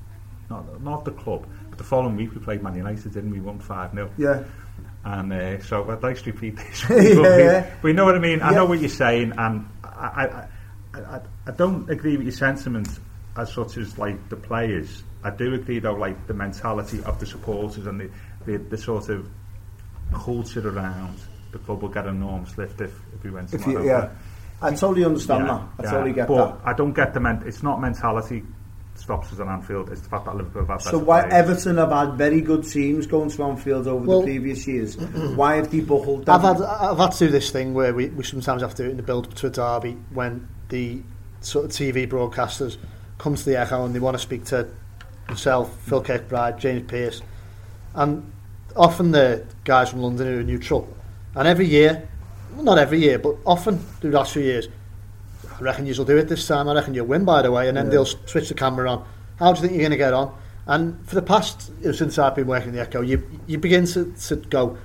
[0.49, 3.39] not not the club, but the following week we played Man United, didn't we?
[3.41, 4.09] Won 5 0.
[4.17, 4.43] Yeah.
[5.05, 6.83] And uh, so I'd like to repeat this.
[6.89, 7.69] Yeah, but, we, yeah.
[7.81, 8.41] but you know what I mean?
[8.41, 8.57] I Yeah.
[8.57, 10.47] know what you're saying, and I,
[10.93, 12.99] I, I, I don't agree with your sentiments
[13.35, 15.03] as such as like the players.
[15.23, 18.09] I do agree though, like the mentality of the supporters and the,
[18.45, 19.29] the, the sort of
[20.13, 21.17] culture around
[21.51, 24.09] the club will get an enormous lift if, if we went to yeah.
[24.61, 25.87] I totally understand Yeah, that.
[25.87, 26.35] I totally get that.
[26.37, 26.67] but that.
[26.67, 28.43] I don't get the men- it's not mentality
[28.95, 31.33] stops us at Anfield, it's the fact that Liverpool have had So why players.
[31.33, 34.97] Everton have had very good teams going to Anfield over Well- the previous years?
[34.97, 36.35] why have they buckled down?
[36.45, 38.89] I've had I've had to do this thing where we, we sometimes have to do
[38.89, 41.01] it in the build up to a derby when the
[41.41, 42.77] sort of TV broadcasters
[43.17, 44.67] come to the Echo and they want to speak to
[45.27, 47.21] myself, Phil Kirkbride, James Pearce,
[47.95, 48.31] and
[48.75, 50.87] often the guys from London who are neutral.
[51.35, 52.07] And every year
[52.57, 54.67] not every year, but often the last few years.
[55.59, 56.67] I reckon you'll do it this time.
[56.67, 57.67] I reckon you'll win, by the way.
[57.67, 57.91] And then Yeah.
[57.91, 59.03] they'll switch the camera on.
[59.37, 60.33] How do you think you're going to get on?
[60.65, 63.57] And for the past, you know, since I've been working in the Echo, you you
[63.57, 64.77] begin to, to go,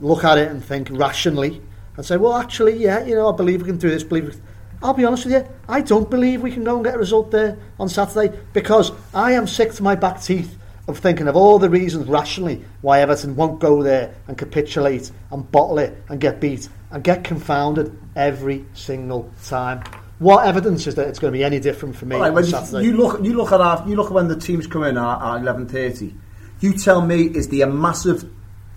[0.00, 1.62] look at it and think rationally
[1.96, 4.02] and say, well, actually, yeah, you know, I believe we can do this.
[4.02, 4.40] Believe.
[4.82, 7.30] I'll be honest with you, I don't believe we can go and get a result
[7.30, 11.60] there on Saturday because I am sick to my back teeth of thinking of all
[11.60, 16.40] the reasons rationally why Everton won't go there and capitulate and bottle it and get
[16.40, 19.84] beat and get confounded every single time.
[20.22, 22.34] What evidence is that it's going to be any different for me All right, on
[22.34, 22.84] when you, Saturday?
[22.86, 25.20] you look, you look at our, you look at when the teams come in at,
[25.20, 26.14] at eleven thirty.
[26.60, 28.24] You tell me, is there a massive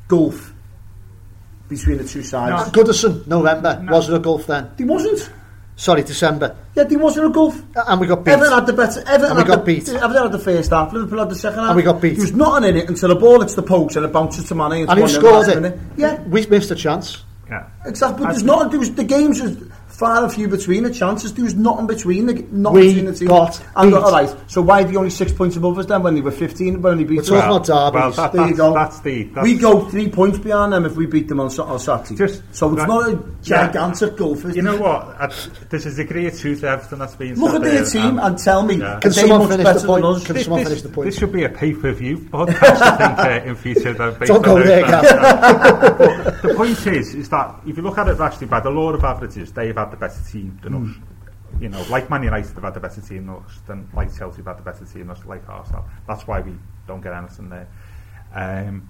[0.07, 0.53] gulf
[1.69, 2.71] between the two sides?
[2.71, 3.85] Goodison, November.
[3.89, 4.71] Was there a gulf then?
[4.77, 5.31] There wasn't.
[5.77, 6.55] Sorry, December.
[6.73, 7.61] Yeah, there wasn't a gulf.
[7.75, 8.31] And we got beat.
[8.31, 9.01] Everton had the better.
[9.01, 9.89] Everton And we had got the, beat.
[9.89, 10.93] Everton had the first half.
[10.93, 11.67] Liverpool had the second half.
[11.69, 12.15] And we got beat.
[12.15, 14.55] There was nothing in it until the ball hits the post and it bounces to
[14.55, 14.87] Mane.
[14.89, 15.61] and who it's 1-0 scored it?
[15.61, 15.79] minute.
[15.97, 17.23] Yeah, We missed a chance.
[17.49, 17.67] Yeah.
[17.85, 18.23] exactly.
[18.23, 18.71] But I- there's not.
[18.71, 19.57] There was the games was
[19.95, 21.33] far and few between the chances.
[21.33, 23.29] There was nothing between the nothing We between the teams.
[23.29, 23.97] got and beat.
[23.97, 24.35] all right.
[24.47, 26.81] So why are they only six points above us then when they were fifteen?
[26.81, 27.67] When they beat We're us?
[27.67, 28.73] talking about well, that, There you go.
[28.73, 29.23] That's the.
[29.23, 32.15] That's, we go three points behind them if we beat them on, Sa- on Saturday.
[32.15, 33.11] Just- so it's that- not a
[33.43, 33.67] yeah.
[33.67, 34.43] gigantic gulf.
[34.55, 35.07] You know what?
[35.19, 35.25] I,
[35.71, 38.35] is a degree of truth to everything that's been Look at their there, team and
[38.35, 38.99] and tell me, Yeah.
[38.99, 40.25] Can someone finish the point?
[40.25, 41.05] Can this, someone finish the point?
[41.05, 43.93] This should be a pay-per-view podcast, I think, uh, in future.
[43.93, 45.01] Don't go there, stats.
[45.01, 46.41] Gav.
[46.41, 49.03] the point is, is that if you look at it actually by the law of
[49.03, 50.89] averages, they've had had the better team than mm.
[50.89, 50.97] us.
[51.61, 54.37] You know, like Man United have had the better team than us, than like Chelsea
[54.37, 55.85] have had the better team than us, like Arsenal.
[56.07, 56.53] That's why we
[56.87, 57.67] don't get anything there.
[58.33, 58.87] Um,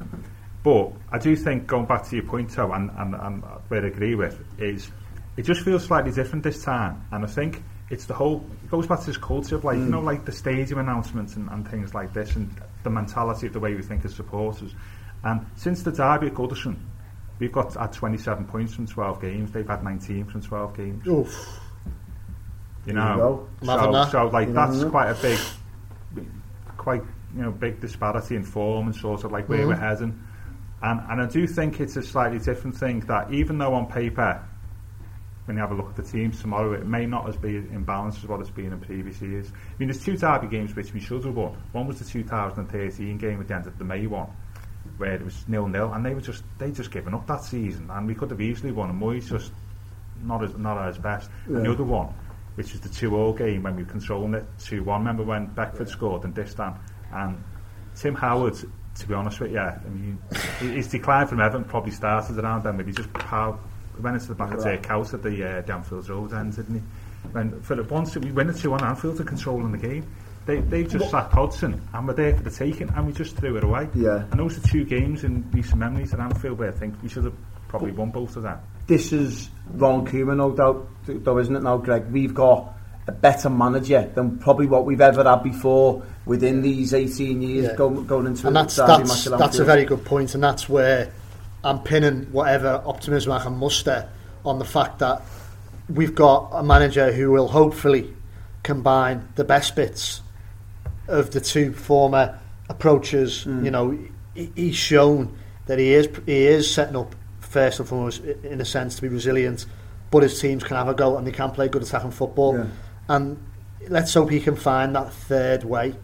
[0.64, 3.88] but I do think, going back to your point, though, and, and, and where I
[3.88, 4.90] agree with, is
[5.38, 7.06] it just feels slightly different this time.
[7.12, 9.82] And I think it's the whole, it goes back to this culture of like, mm.
[9.82, 9.92] you hmm.
[9.92, 12.50] know, like the stadium announcements and, and things like this, and
[12.84, 14.74] the mentality of the way we think as supporters.
[15.24, 16.78] And since the derby at Goodison,
[17.40, 21.08] we've got had 27 points from 12 games, they've had 19 from 12 games.
[21.08, 21.60] Oof.
[22.86, 23.18] You There you know,
[23.62, 23.66] go.
[23.66, 25.40] Mad on so, so like You that's quite a big,
[26.78, 27.02] quite
[27.36, 29.68] you know big disparity in form and sort of like where Mm-hmm.
[29.70, 30.24] we're heading.
[30.82, 34.42] And and I do think it's a slightly different thing that even though on paper,
[35.46, 37.84] when you have a look at the teams tomorrow, it may not as be in
[37.84, 39.52] balance as what it's been in previous years.
[39.52, 41.56] I mean, there's two derby games which we should have won.
[41.72, 44.30] One was the 2013 game at the end of the May one,
[44.98, 47.90] where it was nil nil, and they were just they just given up that season,
[47.92, 48.90] and we could have easily won.
[48.90, 49.52] And Moyes just
[50.24, 51.30] not as not at his best.
[51.48, 52.14] And the other one,
[52.56, 55.02] which was the two all game when we were controlling it two one.
[55.02, 56.78] Remember when Beckford scored and Distin
[57.12, 57.44] and
[57.96, 58.56] Tim Howard.
[58.96, 60.18] To be honest with you, yeah, I mean,
[60.60, 63.60] his decline from Everton probably started around then, Maybe just pow,
[64.00, 66.82] went into the back of Dirk House at the uh, Danfield Road end, didn't he?
[67.34, 70.10] When Philip once we win the two on Anfield, they're controlling the game.
[70.46, 73.58] They they just sacked Hodgson and we're there for the taking, and we just threw
[73.58, 73.90] it away.
[73.96, 74.26] Yeah.
[74.32, 77.26] And those are two games in recent memories at Anfield where I think we should
[77.26, 77.34] have
[77.68, 78.62] probably won both of that.
[78.88, 82.06] this is Ron Koeman, no doubt, though, isn't it now, Greg?
[82.12, 82.72] We've got
[83.08, 87.76] a better manager than probably what we've ever had before within these 18 years Yeah.
[87.76, 90.44] going, going into and that's a derby that's match that's a very good point, and
[90.44, 91.12] that's where
[91.64, 94.08] I'm pinning whatever optimism I can muster
[94.46, 95.24] on the fact that
[95.90, 98.14] we've got a manager who will hopefully
[98.64, 100.22] combine the best bits
[101.08, 102.40] of the two former
[102.70, 103.44] approaches.
[103.44, 103.66] Hmm.
[103.66, 104.00] You know,
[104.34, 108.66] he, he's shown that he is he is setting up first and foremost in a
[108.66, 109.66] sense to be resilient,
[110.12, 112.58] but his teams can have a go and they can play good attacking football.
[112.58, 112.66] Yeah.
[113.08, 113.38] And
[113.88, 115.96] let's hope he can find that third way.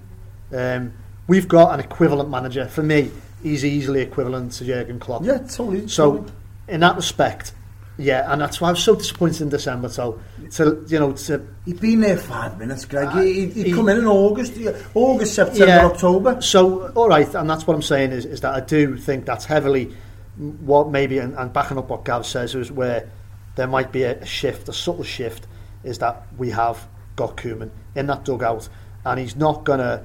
[0.53, 0.93] Um,
[1.27, 2.67] we've got an equivalent manager.
[2.67, 3.11] For me,
[3.43, 5.23] he's easily equivalent to Jurgen Klopp.
[5.23, 5.87] Yeah, totally.
[5.87, 6.31] So, totally.
[6.67, 7.53] in that respect,
[7.97, 9.89] yeah, and that's why I was so disappointed in December.
[9.89, 10.19] So,
[10.51, 13.07] to you know, to He'd been there five minutes, Greg.
[13.07, 14.53] Uh, he, he'd, he'd he- come in in August,
[14.93, 15.85] August, September, Yeah.
[15.85, 16.41] October.
[16.41, 19.45] So, all right, and that's what I'm saying is, is that I do think that's
[19.45, 19.93] heavily
[20.37, 23.09] what maybe, and, and backing up what Gav says, is where
[23.55, 25.45] there might be a shift, a subtle shift,
[25.83, 28.69] is that we have got Koeman in that dugout,
[29.05, 30.03] and he's not to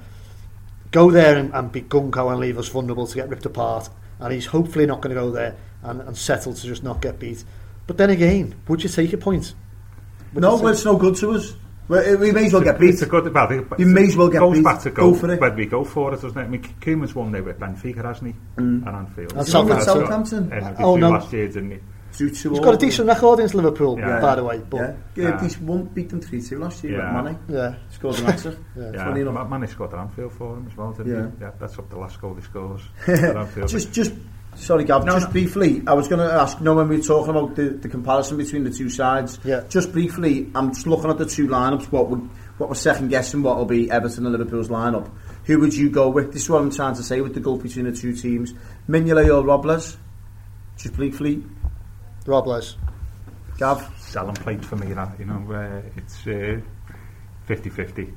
[0.91, 4.33] go there and, and be gung-ho and leave us vulnerable to get ripped apart, and
[4.33, 7.45] he's hopefully not going to go there and, and settle to just not get beat.
[7.87, 9.55] But then again, would you take a point?
[10.35, 11.55] Would no, well, it's no good to us.
[11.89, 12.91] We, we may as well get beat.
[12.91, 14.65] It's a good, well, it, you may as well get goes beat.
[14.65, 15.41] Back to go, go for it.
[15.41, 16.45] When we go for it, doesn't it?
[16.45, 18.61] I mean, Koeman's won there with Benfica, hasn't he?
[18.61, 18.87] Mm.
[18.87, 19.33] And Anfield.
[19.35, 19.85] And Southampton.
[19.85, 20.53] Southampton.
[20.53, 21.11] And oh, no.
[21.11, 21.79] Last year, didn't he?
[22.19, 24.21] He's got a decent record against Liverpool, yeah.
[24.21, 24.59] by the way.
[24.59, 24.97] But yeah.
[25.15, 25.29] Yeah.
[25.29, 25.43] yeah.
[25.43, 27.23] He's won, beat them 3-2 last year yeah.
[27.23, 27.39] with Mane.
[27.49, 27.75] Yeah.
[27.91, 28.59] Scored an hat-trick.
[28.77, 29.05] yeah.
[29.05, 29.45] Funny yeah.
[29.45, 31.31] Manny scored at Anfield for him as well, didn't yeah.
[31.39, 31.45] he?
[31.45, 33.69] Yeah, that's up the last goal he scores at Anfield.
[33.69, 34.15] just, just
[34.57, 35.05] sorry, Gav.
[35.05, 35.33] No, just no.
[35.33, 36.59] briefly, I was going to ask.
[36.59, 39.63] You know, when we were talking about the, the comparison between the two sides, Yeah.
[39.69, 41.93] Just briefly, I'm just looking at the two lineups.
[41.93, 42.21] What would,
[42.59, 45.11] what we're second guessing what will be Everton and Liverpool's lineup.
[45.45, 46.33] Who would you go with?
[46.33, 48.53] This is what I'm trying to say with the gulf between the two teams.
[48.89, 49.97] Mignolet or Robles?
[50.77, 51.45] Just briefly.
[52.27, 52.77] Robles.
[53.59, 54.93] Gav, selling plate for me.
[54.93, 56.61] That you know, uh, it's uh,
[57.49, 58.13] 50-50.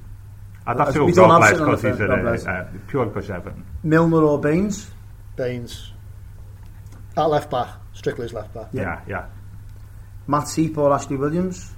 [0.67, 2.47] I'd have to go don't have Robles sitting on the because he's fence, at, Robles.
[2.47, 3.65] uh, uh, pure because Everton.
[3.83, 4.91] Milner or Baines?
[5.35, 5.91] Baines.
[7.19, 7.69] At left back.
[7.93, 8.67] Strictly as left back.
[8.73, 9.25] Yeah, yeah.
[10.27, 11.71] Matip or Ashley Williams?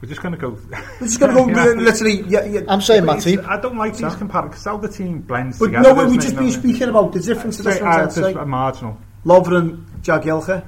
[0.00, 0.50] We're just going to go.
[1.00, 1.80] We're just going to go Yeah.
[1.80, 2.20] literally.
[2.28, 2.60] Yeah, yeah.
[2.68, 3.46] I'm saying It's- Matip.
[3.46, 5.94] I don't like these comparisons because how the team blends But together.
[5.94, 6.38] no, we doesn't just it?
[6.38, 7.56] been speaking about the difference.
[7.56, 8.32] Say, That's what uh, I'd just say.
[8.34, 8.98] a marginal.
[9.24, 10.64] Lovren, Jagielka,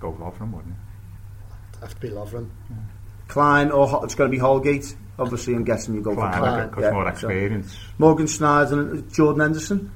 [0.00, 0.74] Go Lovren, wouldn't
[1.80, 2.48] Have to be Lovren.
[3.28, 4.96] Clyne, or it's going to be Holgate.
[5.18, 6.16] Obviously, I'm guessing you go you?
[6.16, 6.68] for Clyne, Clyne.
[6.70, 7.76] because Yeah, more so- experience.
[7.98, 9.92] Morgan Schneiderlin and Jordan Henderson.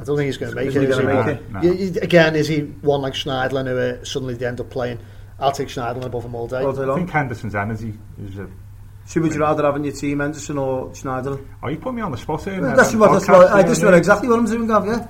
[0.00, 0.90] I don't think he's going to make is it.
[0.90, 1.50] Is make it?
[1.50, 1.60] No.
[1.60, 4.98] You, again, is he one like Schneidlin who uh, suddenly they end up playing?
[5.40, 6.62] I'll take Schneidlin above him all day.
[6.62, 6.90] All day long.
[6.90, 8.48] I think Henderson's energy is a
[9.06, 11.38] So would you rather have in your team Henderson or Schneider?
[11.62, 12.60] Oh, you put me on the spot here.
[12.60, 15.08] That's what that's what, I just know exactly what I'm doing, Gav, yeah?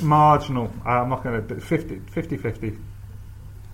[0.00, 0.72] Marginal.
[0.84, 1.54] I'm not going to...
[1.56, 2.78] 50-50.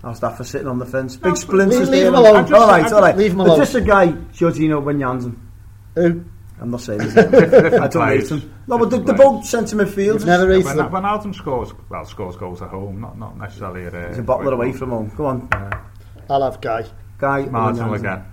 [0.03, 1.17] Oh, for sitting on the fence.
[1.17, 1.79] Big no, splinters.
[1.79, 2.47] Leave, leave him alone.
[2.47, 3.17] Just, all right, all right.
[3.17, 3.57] Leave him alone.
[3.57, 5.37] But just a guy, Jorginho Wenyansen.
[5.95, 6.23] Who?
[6.61, 7.27] I'm not saying his name.
[7.33, 8.53] I don't rate him.
[8.67, 9.17] No, but they're players.
[9.17, 10.25] both centre midfield.
[10.25, 10.91] Never rated When, them.
[10.91, 13.93] when Alden scores, well, scores goals at home, not not necessarily at.
[13.95, 15.11] Uh, He's a bottler away from home.
[15.15, 15.47] Go on,
[16.29, 16.85] I'll have Guy.
[17.17, 17.45] guy.
[17.45, 17.99] Marginal Wijnaldum.
[17.99, 18.25] again.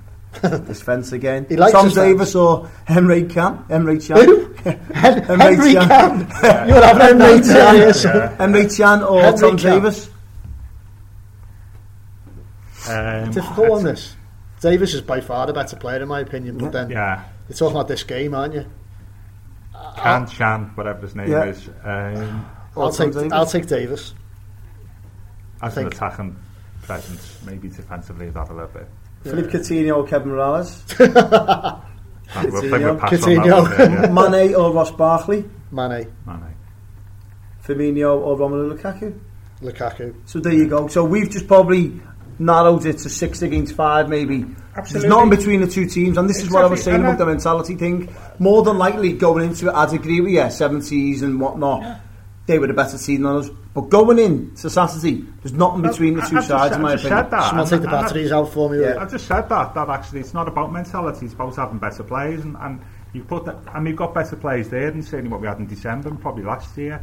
[0.67, 1.47] This fence again.
[1.49, 3.65] He likes Tom Davis or Henry Can.
[3.71, 4.19] Henry Chan.
[4.19, 4.53] Who?
[4.93, 6.27] Hen- Henry Chan.
[6.29, 6.69] Can.
[6.69, 8.03] You'll have Henry yes.
[8.03, 9.73] Henry Chan or Henry Tom Can.
[9.73, 10.11] Davis.
[12.89, 14.15] Um, Difficult on this.
[14.61, 17.25] Davis is by far the better player in my opinion, but then Yeah.
[17.49, 18.67] You're talking about this game, aren't you?
[19.97, 21.45] Can Chan, whatever his name yeah.
[21.45, 21.69] is.
[21.83, 23.33] Um, I'll, take, Davis.
[23.33, 24.15] I'll take Davis.
[25.63, 25.87] As I think.
[25.87, 26.37] an attacking
[26.83, 28.89] presence, maybe defensively that a little bit.
[29.25, 29.33] Yeah.
[29.33, 30.83] Philippe Coutinho or Kevin Morales?
[30.89, 31.83] Coutinho.
[32.35, 33.77] We'll Coutinho.
[33.77, 34.13] There, yeah.
[34.13, 35.45] Mane or Ross Barkley?
[35.71, 36.13] Mane.
[36.27, 36.55] Mane.
[37.65, 39.19] Firmino or Romelu Lukaku?
[39.63, 40.15] Lukaku.
[40.27, 40.87] So there you go.
[40.89, 42.01] So we've just probably
[42.39, 44.45] narrowed it to six against five, maybe.
[44.77, 44.93] Absolutely.
[44.93, 47.15] There's nothing between the two teams, and this is what I was saying And about
[47.15, 48.09] I- the mentality thing.
[48.39, 52.01] More than likely, going into it, I'd agree with you, 70s and whatnot.
[52.47, 53.51] They were the better team than us.
[53.75, 56.77] But going in to Saturday, there's nothing between the I- two I've just sides, said-
[56.77, 57.25] in my I've just opinion.
[57.25, 57.43] said that.
[57.49, 58.81] Someone and- take the and I- batteries out for me.
[58.81, 58.97] Yeah.
[59.01, 61.25] I just said that that actually it's not about mentality.
[61.27, 62.81] It's about having better players, and, and
[63.13, 63.57] you put that.
[63.75, 66.45] And we've got better players there than certainly what we had in December and probably
[66.45, 67.01] last year.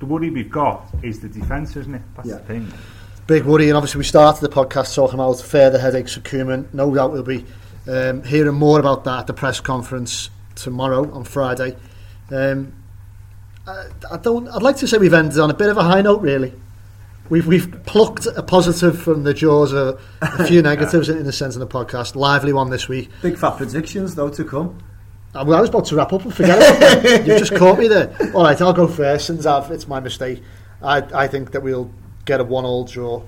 [0.00, 2.02] The worry we've got is the defence, isn't it?
[2.16, 2.34] That's Yeah.
[2.36, 2.72] the thing.
[3.26, 6.72] Big worry, and obviously we started the podcast talking about further headaches for Koeman.
[6.74, 7.44] No doubt we'll be
[7.88, 11.76] um, hearing more about that at the press conference tomorrow on Friday.
[12.30, 12.72] Um,
[13.66, 14.48] I, I don't.
[14.48, 16.52] I'd like to say we've ended on a bit of a high note, really.
[17.28, 21.32] We've we've plucked a positive from the jaws of a few negatives in, in the
[21.32, 22.16] sense of the podcast.
[22.16, 23.08] Lively one this week.
[23.22, 24.78] Big fat predictions, though, to come.
[25.32, 27.26] Uh, Well, I was about to wrap up and forget about that.
[27.26, 28.14] You just caught me there.
[28.34, 30.42] All right, I'll go first since I've, it's my mistake.
[30.82, 31.88] I, I think that we'll
[32.24, 33.22] get a one-all draw.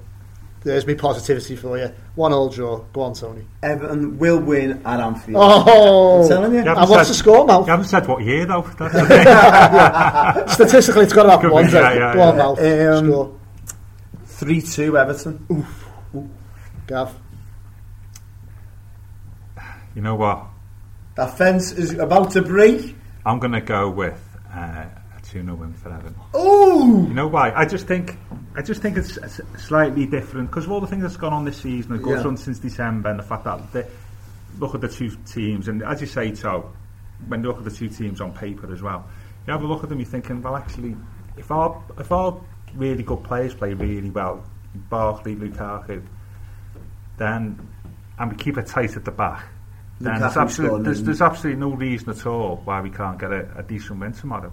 [0.62, 1.92] There's me positivity for you.
[2.14, 2.78] One-all draw.
[2.95, 3.45] Go on, Tony.
[3.62, 5.36] Everton will win at Anfield.
[5.38, 6.59] Oh, I'm telling you.
[6.61, 7.61] You haven't And what's the score, Mal?
[7.61, 8.62] You haven't said what year though.
[8.78, 10.49] That's the.
[10.49, 11.72] Statistically, it's got to happen one day.
[11.72, 12.36] yeah, yeah, Go on.
[12.38, 12.95] Mal.
[12.97, 13.40] Um, score.
[14.24, 15.47] 3 2 Everton.
[15.53, 15.84] Oof.
[16.86, 17.14] Gav.
[19.95, 20.47] you know what?
[21.16, 22.97] That fence is about to break.
[23.26, 24.20] I'm going to go with
[24.55, 24.86] uh,
[25.16, 26.16] a 2 0 win for Everton.
[26.32, 27.07] Oh!
[27.07, 27.53] You know why?
[27.53, 28.16] I just think
[28.57, 29.18] I just think it's
[29.59, 31.94] slightly different because of all the things that's gone on this season.
[31.96, 32.28] It goes Yeah.
[32.28, 33.84] on since December, and the fact that they
[34.61, 36.70] look at the two teams, and as you say, so
[37.26, 39.05] when you look at the two teams on paper as well,
[39.46, 40.96] you have a look at them, you're thinking, well, actually,
[41.36, 42.40] if our if our
[42.76, 44.44] really good players play really well,
[44.88, 46.02] Barkley, Lukaku,
[47.16, 47.59] then
[48.18, 49.44] and we keep it tight at the back.
[50.00, 53.32] Then there's, Lukaku absolute, there's, there's absolutely no reason at all why we can't get
[53.32, 54.52] a, a decent win tomorrow.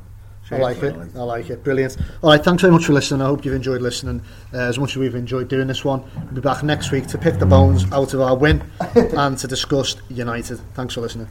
[0.52, 0.96] I like it.
[1.16, 1.64] I like it.
[1.64, 1.98] Brilliant.
[2.22, 3.22] All right, thanks very much for listening.
[3.22, 4.22] I hope you've enjoyed listening
[4.54, 6.04] uh, as much as we've enjoyed doing this one.
[6.26, 8.64] We'll be back next week to pick the bones out of our win
[8.96, 10.60] and to discuss United.
[10.74, 11.28] Thanks for listening.